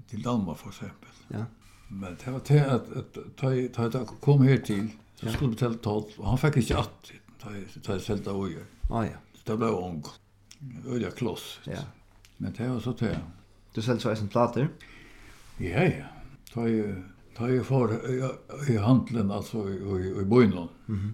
til 0.10 0.24
Danmark 0.24 0.58
for 0.62 0.72
eksempel. 0.72 1.10
Ja. 1.34 1.44
Men 1.90 2.16
det 2.20 2.34
var 2.34 2.40
til 2.48 2.64
at, 2.78 2.88
at 2.96 3.20
da 3.42 3.52
jeg 3.54 4.08
kom 4.22 4.42
her 4.48 4.64
til, 4.66 4.92
så 5.16 5.32
skulle 5.32 5.52
jeg 5.52 5.58
betale 5.58 5.78
tolv, 5.84 6.16
og 6.18 6.30
han 6.30 6.42
fikk 6.42 6.58
ikke 6.64 6.78
att 6.78 7.12
da 7.44 7.94
jeg 7.94 8.02
selge 8.02 8.24
det 8.24 8.34
boje. 8.34 8.66
Ah, 8.90 9.06
ja. 9.06 9.20
Så 9.36 9.44
det 9.48 9.58
ble 9.58 9.72
ung. 9.72 10.06
Øyla 10.88 11.10
kloss. 11.12 11.62
Ja. 11.68 11.84
Men 12.38 12.56
det 12.58 12.70
var 12.70 12.80
så 12.80 12.94
til. 12.94 13.18
Du 13.76 13.82
selger 13.82 14.00
så 14.00 14.10
eisen 14.10 14.28
plater? 14.28 14.68
Ja, 15.60 15.84
ja. 15.84 16.06
Da 16.56 16.62
jeg 16.62 16.96
Da 17.34 17.48
jeg 17.50 17.66
får 17.66 17.92
i 18.14 18.18
i 18.70 18.76
handelen, 18.78 19.32
altså 19.32 19.64
i, 19.68 19.78
i, 19.78 20.10
i 20.22 20.26
bøynen, 20.30 20.70
mm 20.88 20.96
-hmm. 20.96 21.14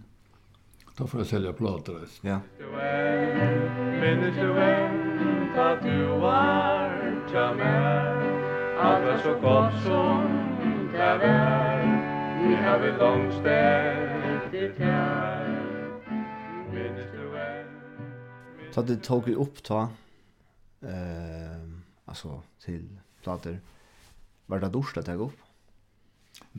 da 0.99 1.05
får 1.05 1.19
jeg 1.19 1.27
selge 1.27 1.53
plater. 1.53 1.93
Ja. 2.23 2.39
Minnes 4.01 4.35
du 4.35 4.53
vent 4.53 5.57
at 5.57 5.83
du 5.83 6.19
var 6.19 6.91
til 7.27 7.55
meg, 7.57 8.19
at 8.79 9.07
det 9.07 9.21
så 9.23 9.33
godt 9.41 9.73
som 9.83 10.21
det 10.91 11.13
var, 11.23 11.81
vi 12.47 12.53
har 12.55 12.77
vi 12.77 12.91
langt 12.99 13.33
sted 13.33 14.51
til 14.51 14.75
tær. 14.77 15.47
Minnes 16.73 17.07
du 17.15 17.23
vent... 17.31 18.75
Så 18.75 18.81
det 18.81 19.03
tog 19.03 19.27
vi 19.27 19.35
upp 19.35 19.63
ta, 19.63 19.87
eh, 20.83 21.61
alltså 22.07 22.41
till 22.59 22.89
plater, 23.23 23.59
var 24.47 24.59
det 24.59 24.73
dorsdag 24.73 25.05
tog 25.05 25.21
opp? 25.21 25.48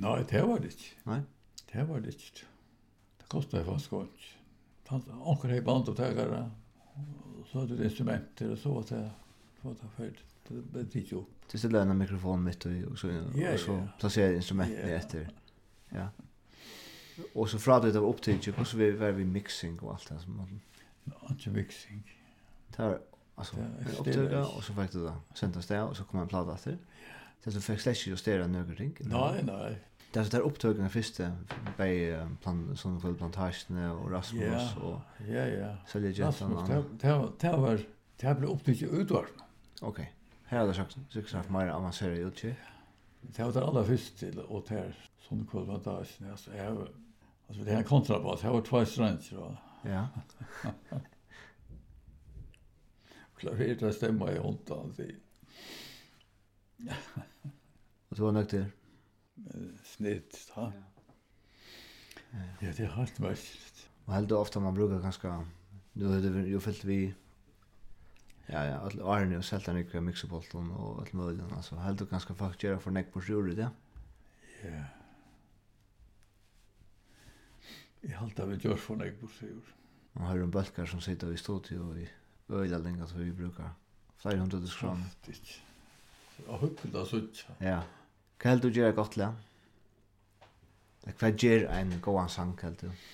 Nei, 0.01 0.23
det 0.31 0.43
var 0.47 0.62
det 0.62 0.73
ikke. 0.75 0.95
Nei? 1.11 1.21
Det 1.73 1.88
var 1.88 2.05
det 2.05 2.14
ikke. 2.14 2.47
Det 3.21 3.29
kostet 3.33 3.61
jeg 3.61 3.69
fast 3.69 3.90
gått. 3.93 4.31
Anker 4.90 5.53
hei 5.55 5.61
band 5.62 5.90
og 5.93 5.99
tegere, 5.99 6.40
så 7.51 7.61
hadde 7.61 7.77
det 7.79 7.90
instrumenter, 7.90 8.51
og 8.51 8.59
så 8.59 8.73
var 8.75 8.88
det, 8.88 9.03
så 9.59 9.69
var 9.69 9.77
det 9.83 9.90
ferdig. 9.97 10.25
Det 10.49 10.62
ble 10.73 10.87
ikke 11.03 11.21
opp. 11.21 11.37
Det 11.53 11.59
stiller 11.59 11.83
en 11.87 11.99
mikrofon 11.99 12.43
mitt, 12.43 12.66
og 12.66 12.99
så, 12.99 13.11
Ja, 13.38 13.53
og 13.53 13.59
så 13.62 13.77
plasserer 13.99 14.35
instrumentet 14.38 14.90
ja. 14.90 14.99
etter. 14.99 15.31
Ja. 15.95 16.09
Og 17.35 17.49
så 17.49 17.59
fra 17.59 17.79
det 17.83 17.95
var 17.95 18.09
opptidlig, 18.09 18.55
hvordan 18.55 18.79
vi 18.79 18.90
var 18.99 19.12
vi 19.12 19.25
mixing 19.25 19.79
og 19.83 19.95
alt 19.95 20.09
det 20.09 20.21
som 20.23 20.37
man... 20.40 20.61
Ikke 21.31 21.51
mixing. 21.51 22.03
Det 22.77 22.79
var, 22.79 22.99
altså, 23.37 23.57
opptidlig, 23.99 24.38
og 24.38 24.62
så 24.64 24.75
fikk 24.75 24.93
det 24.95 25.05
da, 25.05 25.14
sendt 25.35 25.57
oss 25.57 25.71
det, 25.71 25.81
og 25.83 25.97
så 25.97 26.07
kom 26.09 26.23
en 26.23 26.31
plate 26.31 26.55
etter. 26.55 26.79
Så 27.40 27.50
du 27.50 27.61
fikk 27.64 27.81
slett 27.81 27.96
ikke 27.96 28.11
justera 28.14 28.46
några 28.46 28.76
ting? 28.76 28.96
Nei, 29.09 29.42
nei. 29.42 29.76
Det 30.12 30.20
är 30.20 30.24
så 30.24 30.31
der 30.31 30.42
opptøkene 30.42 30.88
första 30.90 31.33
bei 31.79 32.16
plan, 32.42 32.76
som 32.76 32.98
vel 32.98 33.14
plantagen 33.14 33.90
och 33.90 34.11
Rasmus 34.11 34.42
ja, 34.42 34.83
og 34.83 35.00
ja, 35.29 35.46
ja. 35.46 35.76
Selje 35.87 36.11
Jentene. 36.11 36.55
Rasmus, 36.55 36.85
det 37.00 37.33
det 37.40 37.53
var, 37.53 37.85
det 38.20 38.37
ble 38.37 38.48
opptøkket 38.48 38.90
utvarsen. 38.90 39.40
Okej. 39.81 40.12
Här 40.44 40.59
har 40.59 40.66
det 40.66 40.74
sagt, 40.74 40.98
så 41.09 41.22
sagt 41.22 41.50
mer 41.50 41.70
avansere 41.70 42.18
utkikk. 42.26 42.57
Det 43.22 43.44
var 43.44 43.53
det 43.53 43.62
aller 43.62 43.85
første 43.85 44.18
til, 44.18 44.40
og 44.40 44.66
det 44.68 44.79
er 44.79 44.92
sånne 45.29 45.46
kvalitasjene, 45.46 46.31
altså 46.31 46.50
jeg 46.57 46.76
var, 46.76 46.88
altså 47.48 47.64
det 47.64 47.74
her 47.76 47.83
kontrabass, 47.83 48.42
jeg 48.42 48.53
var 48.53 48.61
twice 48.66 48.92
stranger 48.92 49.38
og... 49.38 49.57
Ja. 49.85 50.07
Klarer 53.40 53.74
det 53.74 53.94
stemmer 53.94 54.31
i 54.35 54.38
hånden, 54.42 54.94
sier. 54.96 55.14
Og 56.88 58.16
så 58.16 58.25
var 58.25 58.33
nok 58.33 58.51
det. 58.51 58.64
Snitt, 59.85 60.37
da. 60.51 60.71
Ja, 62.61 62.73
det 62.77 62.85
er 62.85 62.95
helt 62.95 63.21
mest. 63.21 63.88
Og 64.07 64.14
helt 64.14 64.33
ofte 64.33 64.61
man 64.61 64.75
bruker 64.75 65.01
ganske, 65.03 65.33
nu 65.95 66.07
er 66.12 66.21
det 66.25 66.47
jo 66.51 66.61
fyllt 66.62 66.85
vi, 66.87 67.01
ja, 68.49 68.62
ja, 68.66 68.79
alle 68.87 69.05
årene 69.07 69.38
og 69.38 69.45
selta 69.47 69.73
nykker 69.75 70.03
miksepolten 70.03 70.71
og 70.75 71.03
alt 71.03 71.14
mulig, 71.14 71.45
altså 71.57 71.79
helt 71.85 72.03
og 72.03 72.11
ganske 72.11 72.35
faktisk 72.35 72.66
gjøre 72.66 72.81
for 72.83 72.95
nekk 72.95 73.12
på 73.14 73.23
sjure, 73.25 73.55
det. 73.55 73.69
Ja. 74.64 74.85
Jeg 78.03 78.16
halte 78.16 78.43
av 78.43 78.53
et 78.55 78.64
gjør 78.64 78.79
for 78.81 79.01
nekk 79.01 79.21
på 79.21 79.31
sjure. 79.38 79.77
Man 80.14 80.27
har 80.27 80.43
en 80.43 80.51
bølgar 80.51 80.88
som 80.90 81.03
sitter 81.05 81.31
i 81.31 81.38
studio 81.38 81.93
i 81.95 82.07
øyla 82.51 82.79
lenge, 82.83 83.07
så 83.07 83.19
vi 83.19 83.33
brukar 83.33 83.75
flere 84.19 84.40
hundre 84.40 84.66
skram. 84.66 85.05
Kraftigt 85.07 85.61
og 86.48 86.66
hukkel 86.66 86.96
av 86.96 87.09
suttja. 87.09 87.57
Ja. 87.61 87.81
Hva 88.40 88.55
heldur 88.55 88.72
du 88.72 88.81
gjerra 88.81 88.96
godt 88.96 89.16
lea? 89.20 89.33
Hva 91.20 91.31
gjer 91.33 91.66
en 91.74 91.96
gåan 92.05 92.29
sang 92.33 92.55
heldur 92.62 92.90
du? 92.90 93.09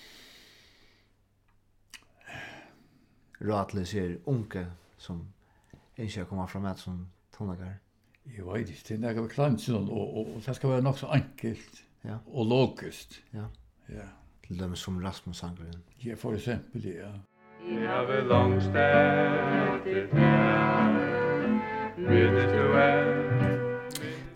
Ratli 3.47 3.83
ser 3.85 4.17
unge 4.25 4.65
som 4.97 5.21
ikke 5.97 6.25
kommer 6.25 6.47
fra 6.49 6.59
med 6.59 6.79
som 6.81 7.03
tonlager. 7.37 7.77
Jeg 8.35 8.45
vet 8.45 8.69
ikke, 8.69 8.83
det 8.87 8.95
er 8.95 9.03
nekka 9.03 9.21
beklansen, 9.23 9.75
og, 9.75 10.17
og, 10.17 10.35
og 10.35 10.41
det 10.45 10.55
skal 10.55 10.69
være 10.69 10.81
nok 10.81 10.97
så 10.99 11.07
enkelt 11.15 11.83
ja. 12.03 12.17
og 12.33 12.45
logisk. 12.45 13.23
Ja. 13.33 13.45
Ja. 13.89 14.07
Til 14.47 14.59
dem 14.59 14.75
som 14.75 15.03
Rasmus 15.03 15.37
Sangren. 15.37 15.83
Ja, 16.05 16.13
for 16.13 16.33
eksempel, 16.33 16.85
ja. 16.85 17.11
Jeg 17.67 17.89
har 17.89 18.05
vel 18.05 18.25
langst 18.25 18.67
etter 18.67 19.79
det, 19.85 20.09
Minnes 21.97 22.51
du 22.51 22.73
er 22.77 23.06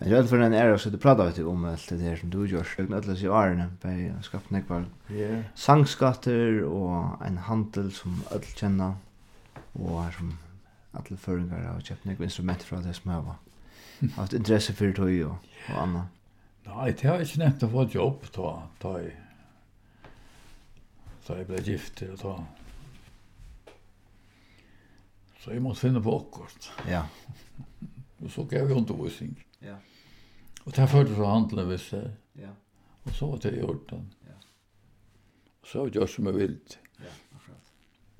Men 0.02 0.10
jag 0.10 0.28
för 0.28 0.38
den 0.38 0.54
era 0.54 0.78
så 0.78 0.90
det 0.90 0.98
pratar 0.98 1.32
vi 1.32 1.42
om 1.42 1.64
allt 1.64 1.88
det 1.88 1.96
där 1.96 2.16
som 2.16 2.30
du 2.30 2.46
gör. 2.46 2.66
Det 2.76 2.94
alla 2.94 3.16
sig 3.16 3.28
är 3.88 4.14
på 4.16 4.22
skapt 4.22 4.50
näkvar. 4.50 4.84
Ja. 5.06 5.42
Sangskatter 5.54 6.62
och 6.62 7.26
en 7.26 7.38
handel 7.38 7.92
som 7.92 8.22
öll 8.30 8.42
känner 8.42 8.94
och 9.72 10.14
som 10.18 10.38
alla 10.92 11.16
föringar 11.16 11.64
har 11.64 11.80
köpt 11.80 12.04
några 12.04 12.24
instrument 12.24 12.62
från 12.62 12.82
det 12.82 12.94
smöva. 12.94 13.34
Haft 14.16 14.32
intresse 14.32 14.72
för 14.72 14.86
det 14.86 14.92
och 15.24 15.36
och 15.68 15.82
annat. 15.82 16.06
Nej, 16.64 16.96
det 17.00 17.08
har 17.08 17.20
inte 17.20 17.38
nämnt 17.38 17.62
att 17.62 17.70
få 17.70 17.82
ett 17.82 17.94
jobb 17.94 18.24
då. 18.34 18.62
Då 18.78 18.96
är 18.96 19.02
jag 21.36 21.46
blev 21.46 21.68
gift 21.68 22.02
och 22.02 22.18
så. 22.18 22.44
Så 25.40 25.52
jag 25.52 25.62
måste 25.62 25.80
finna 25.86 26.00
på 26.00 26.16
akkurat. 26.16 26.70
Ja. 26.88 27.06
Och 28.24 28.30
så 28.30 28.44
gav 28.44 28.60
jag 28.60 28.70
undervisning. 28.70 29.44
Ja. 29.66 29.76
Och 30.64 30.72
där 30.72 30.86
førte 30.86 31.14
så 31.14 31.24
handla 31.24 31.64
vi 31.64 31.78
så. 31.78 32.10
Ja. 32.32 32.48
Och 33.02 33.12
så 33.12 33.26
var 33.26 33.38
det 33.42 33.50
gjort 33.50 33.90
den. 33.90 34.14
Ja. 34.20 34.34
Och 35.60 35.66
så 35.66 35.88
gör 35.88 36.06
som 36.06 36.26
jag 36.26 36.32
vill. 36.32 36.58
Ja, 36.96 37.04
akkurat. 37.36 37.72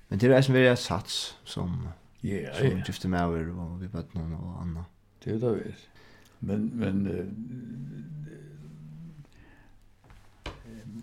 Men 0.08 0.18
det 0.18 0.26
är 0.26 0.36
ju 0.36 0.42
som 0.42 0.54
vi 0.54 0.68
har 0.68 0.76
sats 0.76 1.36
som 1.44 1.88
yeah, 2.22 2.56
som 2.56 2.66
yeah. 2.66 2.86
gifte 2.86 3.08
med 3.08 3.20
över 3.20 3.58
och 3.58 3.82
vi 3.82 3.86
vet 3.86 4.14
någon 4.14 4.34
och 4.34 4.62
Anna. 4.62 4.84
Det 5.24 5.30
er 5.30 5.38
det 5.38 5.54
visst. 5.54 5.88
Men 6.38 6.66
men 6.66 7.06
eh, 7.06 7.26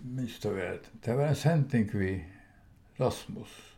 minst 0.02 0.46
av 0.46 0.58
allt. 0.70 0.90
Det 1.04 1.14
var 1.14 1.26
en 1.26 1.36
sending 1.36 1.90
vi 1.92 2.24
Rasmus. 2.96 3.76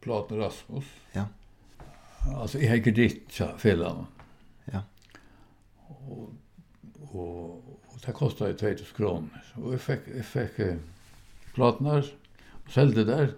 Platen 0.00 0.38
Rasmus. 0.38 0.84
Ja. 1.12 1.24
Alltså 2.34 2.58
jag 2.58 2.68
har 2.68 2.76
ikke 2.76 3.10
så 3.30 3.58
sa 3.58 3.70
honom 3.70 4.06
og 6.08 6.34
og 7.12 7.64
och 7.88 8.00
det 8.06 8.12
kostade 8.12 8.54
2000 8.54 8.86
kronor 8.96 9.42
och 9.54 9.72
jag 9.72 9.80
fick 9.80 10.00
jag 10.16 10.24
fick 10.24 10.80
platnar 11.54 12.04
och 12.64 12.70
sålde 12.70 13.04
där 13.04 13.34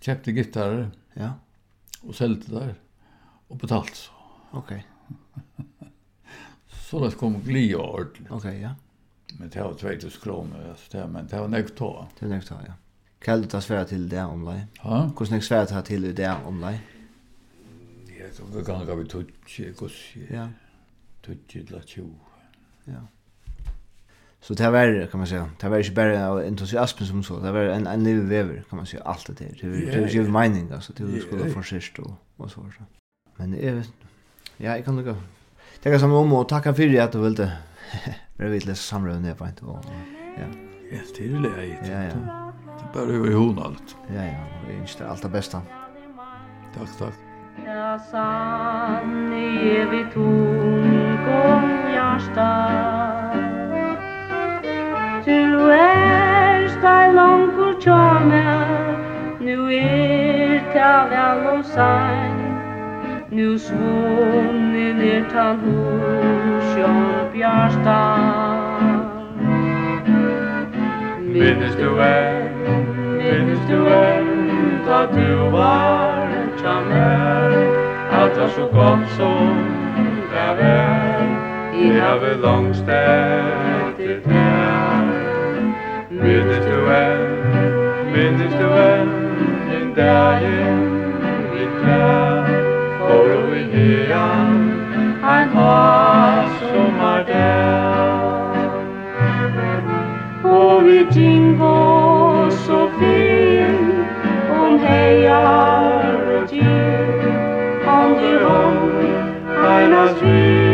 Kjøpte 0.00 0.32
gitarer. 0.32 0.90
ja 1.14 1.32
och 2.02 2.14
sålde 2.14 2.60
där 2.60 2.74
och 3.48 3.56
betalt 3.56 3.94
så 3.94 4.12
okej 4.50 4.86
okay. 5.56 5.88
så 6.90 7.04
det 7.04 7.16
kom 7.16 7.40
glia 7.40 7.78
ordentlig. 7.78 8.26
okej 8.30 8.36
okay, 8.36 8.60
ja 8.60 8.74
men 9.38 9.48
det 9.48 9.62
var 9.62 9.74
2000 9.74 10.10
kronor 10.22 10.68
altså 10.70 10.98
det 10.98 11.06
men 11.06 11.26
det 11.26 11.40
var 11.40 11.48
näkt 11.48 11.76
då 11.76 12.08
det 12.20 12.28
näkt 12.28 12.48
då 12.48 12.56
ja 12.66 12.72
Kallt 13.24 13.50
det 13.50 13.60
svära 13.60 13.84
till 13.84 14.08
det 14.08 14.24
online. 14.24 14.66
Ja. 14.82 15.10
Hur 15.18 15.26
snägt 15.26 15.44
svära 15.44 15.82
till 15.82 16.14
det 16.14 16.36
online? 16.46 16.78
Det 18.52 18.64
kan 18.66 18.86
så 18.86 18.94
vi 18.94 19.08
tog 19.08 19.24
tjekos. 19.46 19.92
Ja 20.30 20.48
tutsi 21.24 21.64
til 21.66 21.74
at 21.74 21.86
20. 21.86 22.10
Ja. 22.86 23.02
Så 24.40 24.54
det 24.54 24.72
var 24.72 25.06
kan 25.10 25.18
man 25.18 25.26
säga. 25.26 25.50
Det 25.60 25.70
var 25.70 25.78
inte 25.78 25.92
bara 25.92 26.46
entusiasm 26.46 27.04
som 27.04 27.22
så. 27.22 27.40
Det 27.40 27.52
var 27.52 27.60
en 27.60 27.86
en 27.86 28.02
ny 28.02 28.20
vever 28.20 28.62
kan 28.70 28.76
man 28.76 28.86
säga 28.86 29.02
allt 29.02 29.26
det 29.26 29.38
där. 29.38 29.58
Det 29.62 30.00
var 30.00 30.08
ju 30.08 30.30
mening 30.30 30.72
alltså 30.72 30.92
det 30.92 31.20
skulle 31.20 31.50
få 31.50 31.62
sist 31.62 31.98
och 31.98 32.10
och 32.36 32.50
så 32.50 32.60
så. 32.60 32.82
Men 33.36 33.52
jag 33.52 33.72
vet 33.72 33.90
ja, 34.56 34.76
jag 34.76 34.84
kan 34.84 34.96
nog 34.96 35.16
Det 35.82 35.90
kan 35.90 36.00
som 36.00 36.12
om 36.12 36.32
och 36.32 36.48
tacka 36.48 36.74
för 36.74 36.82
det 36.82 37.00
att 37.00 37.12
du 37.12 37.18
ville. 37.18 37.52
Men 38.36 38.50
vi 38.50 38.60
läser 38.60 38.74
samrövne 38.74 39.34
på 39.34 39.46
inte 39.46 39.64
och 39.64 39.84
ja. 39.84 40.46
Ja, 40.92 40.98
det 41.18 41.24
är 41.24 41.42
det. 41.42 41.90
Ja, 41.92 42.02
ja. 42.02 42.52
Det 42.78 42.84
bara 42.94 43.02
över 43.02 43.30
i 43.30 43.34
hon 43.34 43.58
allt. 43.58 43.96
Ja, 44.14 44.22
ja, 44.22 44.44
og 44.62 44.70
jeg 44.70 44.80
ønsker 44.80 45.06
alt 45.06 45.22
det 45.22 45.30
beste. 45.32 45.60
Tack, 46.74 46.88
tack. 46.98 47.14
Ja, 47.66 47.98
sann 48.10 49.32
evigt 49.32 50.14
hon 50.14 50.93
kom 51.24 51.70
jag 51.94 52.20
stad 52.20 53.38
Du 55.24 55.72
är 55.72 56.68
steg 56.68 57.14
långt 57.14 57.58
och 57.58 57.82
tjame 57.82 58.66
Nu 59.40 59.74
är 59.74 60.62
det 60.74 61.08
väl 61.10 61.58
och 61.58 61.64
sann 61.64 62.38
Nu 63.28 63.58
svunni 63.58 64.92
ner 64.92 65.24
tan 65.32 65.58
hos 65.60 66.78
jag 66.78 67.32
bjärsta 67.32 68.00
Minnes 71.20 71.76
du 71.76 71.98
är, 72.00 72.50
minnes 73.18 73.58
du 73.68 73.86
är 73.86 74.24
Da 74.86 75.06
du 75.12 75.34
var 75.34 76.28
tjame 76.62 77.34
Alt 78.12 78.36
var 78.38 78.48
så 78.48 78.62
godt 78.62 79.10
som 79.16 79.56
det 80.32 80.62
var 80.62 81.13
i 81.74 81.90
havet 81.98 82.36
langst 82.42 82.88
etter 82.88 84.18
deg. 84.24 85.06
Minnes 86.10 86.66
du 86.66 86.76
vel, 86.86 87.22
minnes 88.14 88.54
du 88.60 88.66
vel 88.68 89.08
en 89.76 89.88
dagen 89.96 90.84
vi 91.52 91.64
klær, 91.80 92.46
for 92.98 93.32
og 93.38 93.56
i 93.56 93.62
hean, 93.72 94.52
ein 95.32 95.48
has 95.56 96.50
som 96.60 97.00
er 97.12 97.22
der. 97.32 98.14
Og 100.44 100.84
vi 100.86 101.00
tingo 101.12 102.50
så 102.50 102.88
fin, 102.98 103.90
om 104.60 104.78
heiar 104.78 106.14
og 106.36 106.48
tid, 106.48 107.26
om 107.96 108.14
du 108.22 108.46
om, 108.46 108.78
einas 109.74 110.22
vid, 110.22 110.73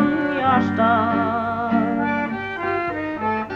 kjørsdag 0.51 1.71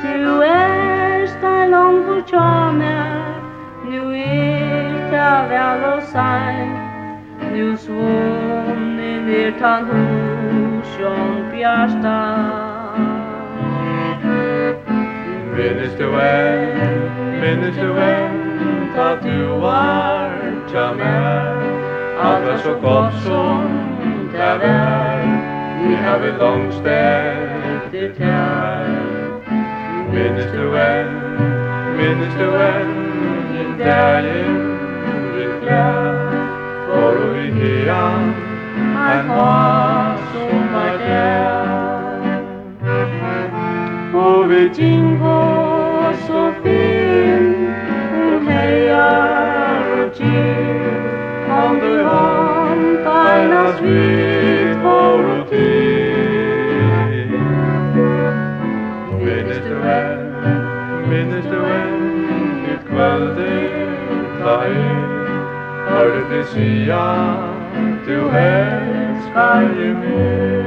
Du 0.04 0.42
erst 0.42 1.44
ein 1.44 1.72
longu 1.72 2.22
tjame 2.22 2.96
Nu 3.90 4.12
er 4.12 5.10
ta 5.12 5.30
vel 5.50 5.84
og 5.94 6.02
sein 6.04 6.70
Nu 7.54 7.76
svonnen 7.76 9.30
er 9.30 9.52
tan 9.60 9.86
husjon 9.90 11.52
bjarsta 11.52 12.20
Minnes 15.58 15.94
du 16.00 16.10
er, 16.22 16.66
minnes 17.42 17.76
du 17.76 17.92
er 17.92 18.30
Ta 18.96 19.10
du 19.24 19.60
var 19.60 20.32
tjame 20.68 21.16
Alt 22.22 22.48
er 22.48 22.58
så 22.58 22.74
godt 22.82 23.14
som 23.14 23.70
det 24.32 24.70
er 24.70 25.15
har 26.16 26.22
vi 26.22 26.32
långst 26.40 26.86
efter 26.86 28.14
tær 28.18 28.88
Minnes 30.14 30.52
du 30.52 30.78
än, 30.78 31.10
minnes 31.98 32.34
du 32.40 32.56
än 32.56 32.92
Den 33.54 33.78
dagen 33.80 34.78
vi 35.36 35.46
klär 35.62 36.16
For 36.88 37.34
vi 37.34 37.48
i 37.48 37.52
hean, 37.52 38.34
en 39.12 39.30
har 39.30 40.18
som 40.34 40.76
er 40.76 40.98
der 41.08 41.56
Og 44.14 44.50
vi 44.50 44.70
gingår 44.76 46.14
så 46.28 46.54
fin 46.64 47.68
Og 48.34 48.52
heier 48.52 49.84
og 50.00 50.10
gir 50.18 51.00
Om 51.64 51.80
du 51.80 52.04
hånd 52.04 52.98
håndtegnas 53.06 53.82
vid 53.82 54.76
vår 54.84 55.48
tid 55.50 55.95
kveldi 62.96 63.60
ta 64.40 64.56
i 64.72 64.86
Hørte 65.88 66.44
sia, 66.52 67.08
du 68.08 68.20
elskar 68.30 69.62
i 69.62 69.90
mig 70.02 70.65